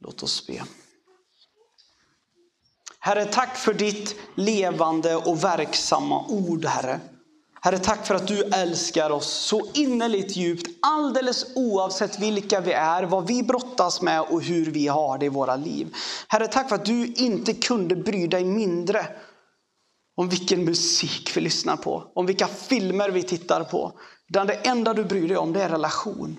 Låt 0.00 0.22
oss 0.22 0.46
be. 0.46 0.64
Herre, 2.98 3.24
tack 3.24 3.56
för 3.56 3.74
ditt 3.74 4.16
levande 4.34 5.16
och 5.16 5.44
verksamma 5.44 6.26
ord, 6.28 6.64
Herre. 6.64 7.00
Herre, 7.66 7.78
tack 7.78 8.06
för 8.06 8.14
att 8.14 8.28
du 8.28 8.42
älskar 8.42 9.10
oss 9.10 9.26
så 9.26 9.70
innerligt 9.74 10.36
djupt, 10.36 10.68
alldeles 10.82 11.46
oavsett 11.56 12.18
vilka 12.18 12.60
vi 12.60 12.72
är, 12.72 13.02
vad 13.02 13.26
vi 13.26 13.42
brottas 13.42 14.02
med 14.02 14.20
och 14.20 14.42
hur 14.42 14.70
vi 14.70 14.88
har 14.88 15.18
det 15.18 15.26
i 15.26 15.28
våra 15.28 15.56
liv. 15.56 15.94
Herre, 16.28 16.48
tack 16.48 16.68
för 16.68 16.76
att 16.76 16.84
du 16.84 17.06
inte 17.06 17.54
kunde 17.54 17.96
bry 17.96 18.26
dig 18.26 18.44
mindre 18.44 19.06
om 20.16 20.28
vilken 20.28 20.64
musik 20.64 21.36
vi 21.36 21.40
lyssnar 21.40 21.76
på, 21.76 22.12
om 22.14 22.26
vilka 22.26 22.46
filmer 22.46 23.08
vi 23.08 23.22
tittar 23.22 23.64
på. 23.64 23.98
Utan 24.28 24.46
det 24.46 24.54
enda 24.54 24.94
du 24.94 25.04
bryr 25.04 25.28
dig 25.28 25.36
om 25.36 25.52
det 25.52 25.62
är 25.62 25.68
relation. 25.68 26.38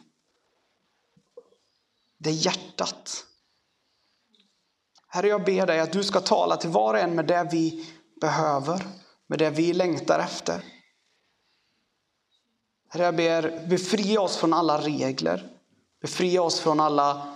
Det 2.17 2.29
är 2.29 2.33
hjärtat. 2.33 3.25
Herre, 5.07 5.27
jag 5.27 5.45
ber 5.45 5.65
dig 5.65 5.79
att 5.79 5.93
du 5.93 6.03
ska 6.03 6.19
tala 6.19 6.57
till 6.57 6.69
var 6.69 6.93
och 6.93 6.99
en 6.99 7.15
med 7.15 7.25
det 7.25 7.47
vi 7.51 7.85
behöver, 8.21 8.87
med 9.27 9.39
det 9.39 9.49
vi 9.49 9.73
längtar 9.73 10.19
efter. 10.19 10.63
Herre, 12.97 13.05
jag 13.05 13.15
ber, 13.15 13.67
befria 13.67 14.21
oss 14.21 14.37
från 14.37 14.53
alla 14.53 14.81
regler. 14.81 15.49
Befria 16.01 16.41
oss 16.41 16.59
från 16.59 16.79
alla, 16.79 17.35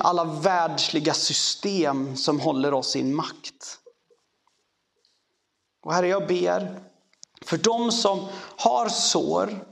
alla 0.00 0.24
världsliga 0.24 1.14
system 1.14 2.16
som 2.16 2.40
håller 2.40 2.74
oss 2.74 2.96
i 2.96 3.04
makt. 3.04 3.78
Och 5.82 5.94
Herre, 5.94 6.08
jag 6.08 6.26
ber 6.26 6.80
för 7.42 7.56
de 7.56 7.92
som 7.92 8.28
har 8.56 8.88
sår, 8.88 9.66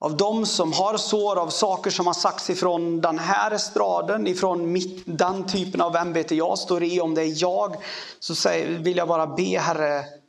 av 0.00 0.16
de 0.16 0.46
som 0.46 0.72
har 0.72 0.96
sår 0.96 1.36
av 1.36 1.48
saker 1.48 1.90
som 1.90 2.06
har 2.06 2.14
sagts 2.14 2.50
ifrån 2.50 3.00
den 3.00 3.18
här 3.18 3.50
estraden, 3.50 4.26
ifrån 4.26 4.72
mitt, 4.72 5.02
den 5.06 5.46
typen 5.46 5.80
av 5.80 5.96
ämbete 5.96 6.34
jag 6.34 6.58
står 6.58 6.82
i, 6.82 7.00
om 7.00 7.14
det 7.14 7.22
är 7.22 7.42
jag, 7.42 7.76
så 8.18 8.50
vill 8.68 8.96
jag 8.96 9.08
bara 9.08 9.26
be 9.26 9.58
Herre, 9.58 10.21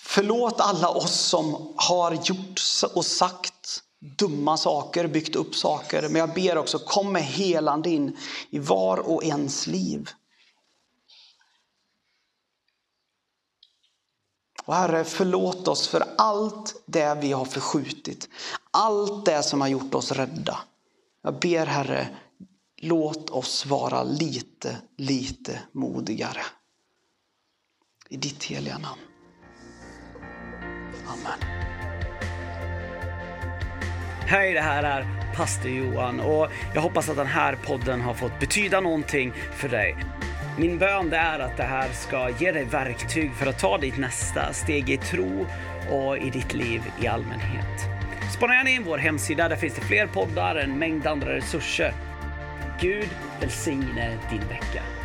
Förlåt 0.00 0.60
alla 0.60 0.88
oss 0.88 1.20
som 1.20 1.74
har 1.76 2.12
gjort 2.12 2.60
och 2.94 3.04
sagt 3.04 3.82
dumma 4.00 4.56
saker, 4.56 5.08
byggt 5.08 5.36
upp 5.36 5.54
saker. 5.54 6.02
Men 6.02 6.14
jag 6.14 6.34
ber 6.34 6.58
också, 6.58 6.78
kom 6.78 7.12
med 7.12 7.24
helande 7.24 7.90
in 7.90 8.16
i 8.50 8.58
var 8.58 8.98
och 8.98 9.24
ens 9.24 9.66
liv. 9.66 10.10
Och 14.64 14.74
Herre, 14.74 15.04
förlåt 15.04 15.68
oss 15.68 15.88
för 15.88 16.04
allt 16.18 16.82
det 16.86 17.14
vi 17.14 17.32
har 17.32 17.44
förskjutit. 17.44 18.28
Allt 18.70 19.24
det 19.24 19.42
som 19.42 19.60
har 19.60 19.68
gjort 19.68 19.94
oss 19.94 20.12
rädda. 20.12 20.58
Jag 21.22 21.38
ber 21.38 21.66
Herre, 21.66 22.16
låt 22.76 23.30
oss 23.30 23.66
vara 23.66 24.02
lite, 24.02 24.76
lite 24.96 25.60
modigare. 25.72 26.42
I 28.08 28.16
ditt 28.16 28.44
heliga 28.44 28.78
namn. 28.78 29.00
Amen. 31.08 31.38
Hej, 34.26 34.54
det 34.54 34.60
här 34.60 34.82
är 34.82 35.06
pastor 35.36 35.70
Johan 35.70 36.20
och 36.20 36.48
jag 36.74 36.80
hoppas 36.80 37.08
att 37.08 37.16
den 37.16 37.26
här 37.26 37.56
podden 37.66 38.00
har 38.00 38.14
fått 38.14 38.40
betyda 38.40 38.80
någonting 38.80 39.32
för 39.52 39.68
dig. 39.68 39.96
Min 40.58 40.78
bön 40.78 41.12
är 41.12 41.38
att 41.38 41.56
det 41.56 41.62
här 41.62 41.88
ska 41.92 42.30
ge 42.38 42.52
dig 42.52 42.64
verktyg 42.64 43.32
för 43.34 43.46
att 43.46 43.58
ta 43.58 43.78
ditt 43.78 43.98
nästa 43.98 44.52
steg 44.52 44.90
i 44.90 44.96
tro 44.96 45.46
och 45.90 46.18
i 46.18 46.30
ditt 46.30 46.54
liv 46.54 46.82
i 47.02 47.06
allmänhet. 47.06 47.88
Spana 48.36 48.54
gärna 48.54 48.70
in 48.70 48.84
vår 48.84 48.98
hemsida, 48.98 49.48
där 49.48 49.56
finns 49.56 49.74
det 49.74 49.80
fler 49.80 50.06
poddar, 50.06 50.56
en 50.56 50.78
mängd 50.78 51.06
andra 51.06 51.36
resurser. 51.36 51.92
Gud 52.80 53.08
välsigne 53.40 54.18
din 54.30 54.48
vecka. 54.48 54.97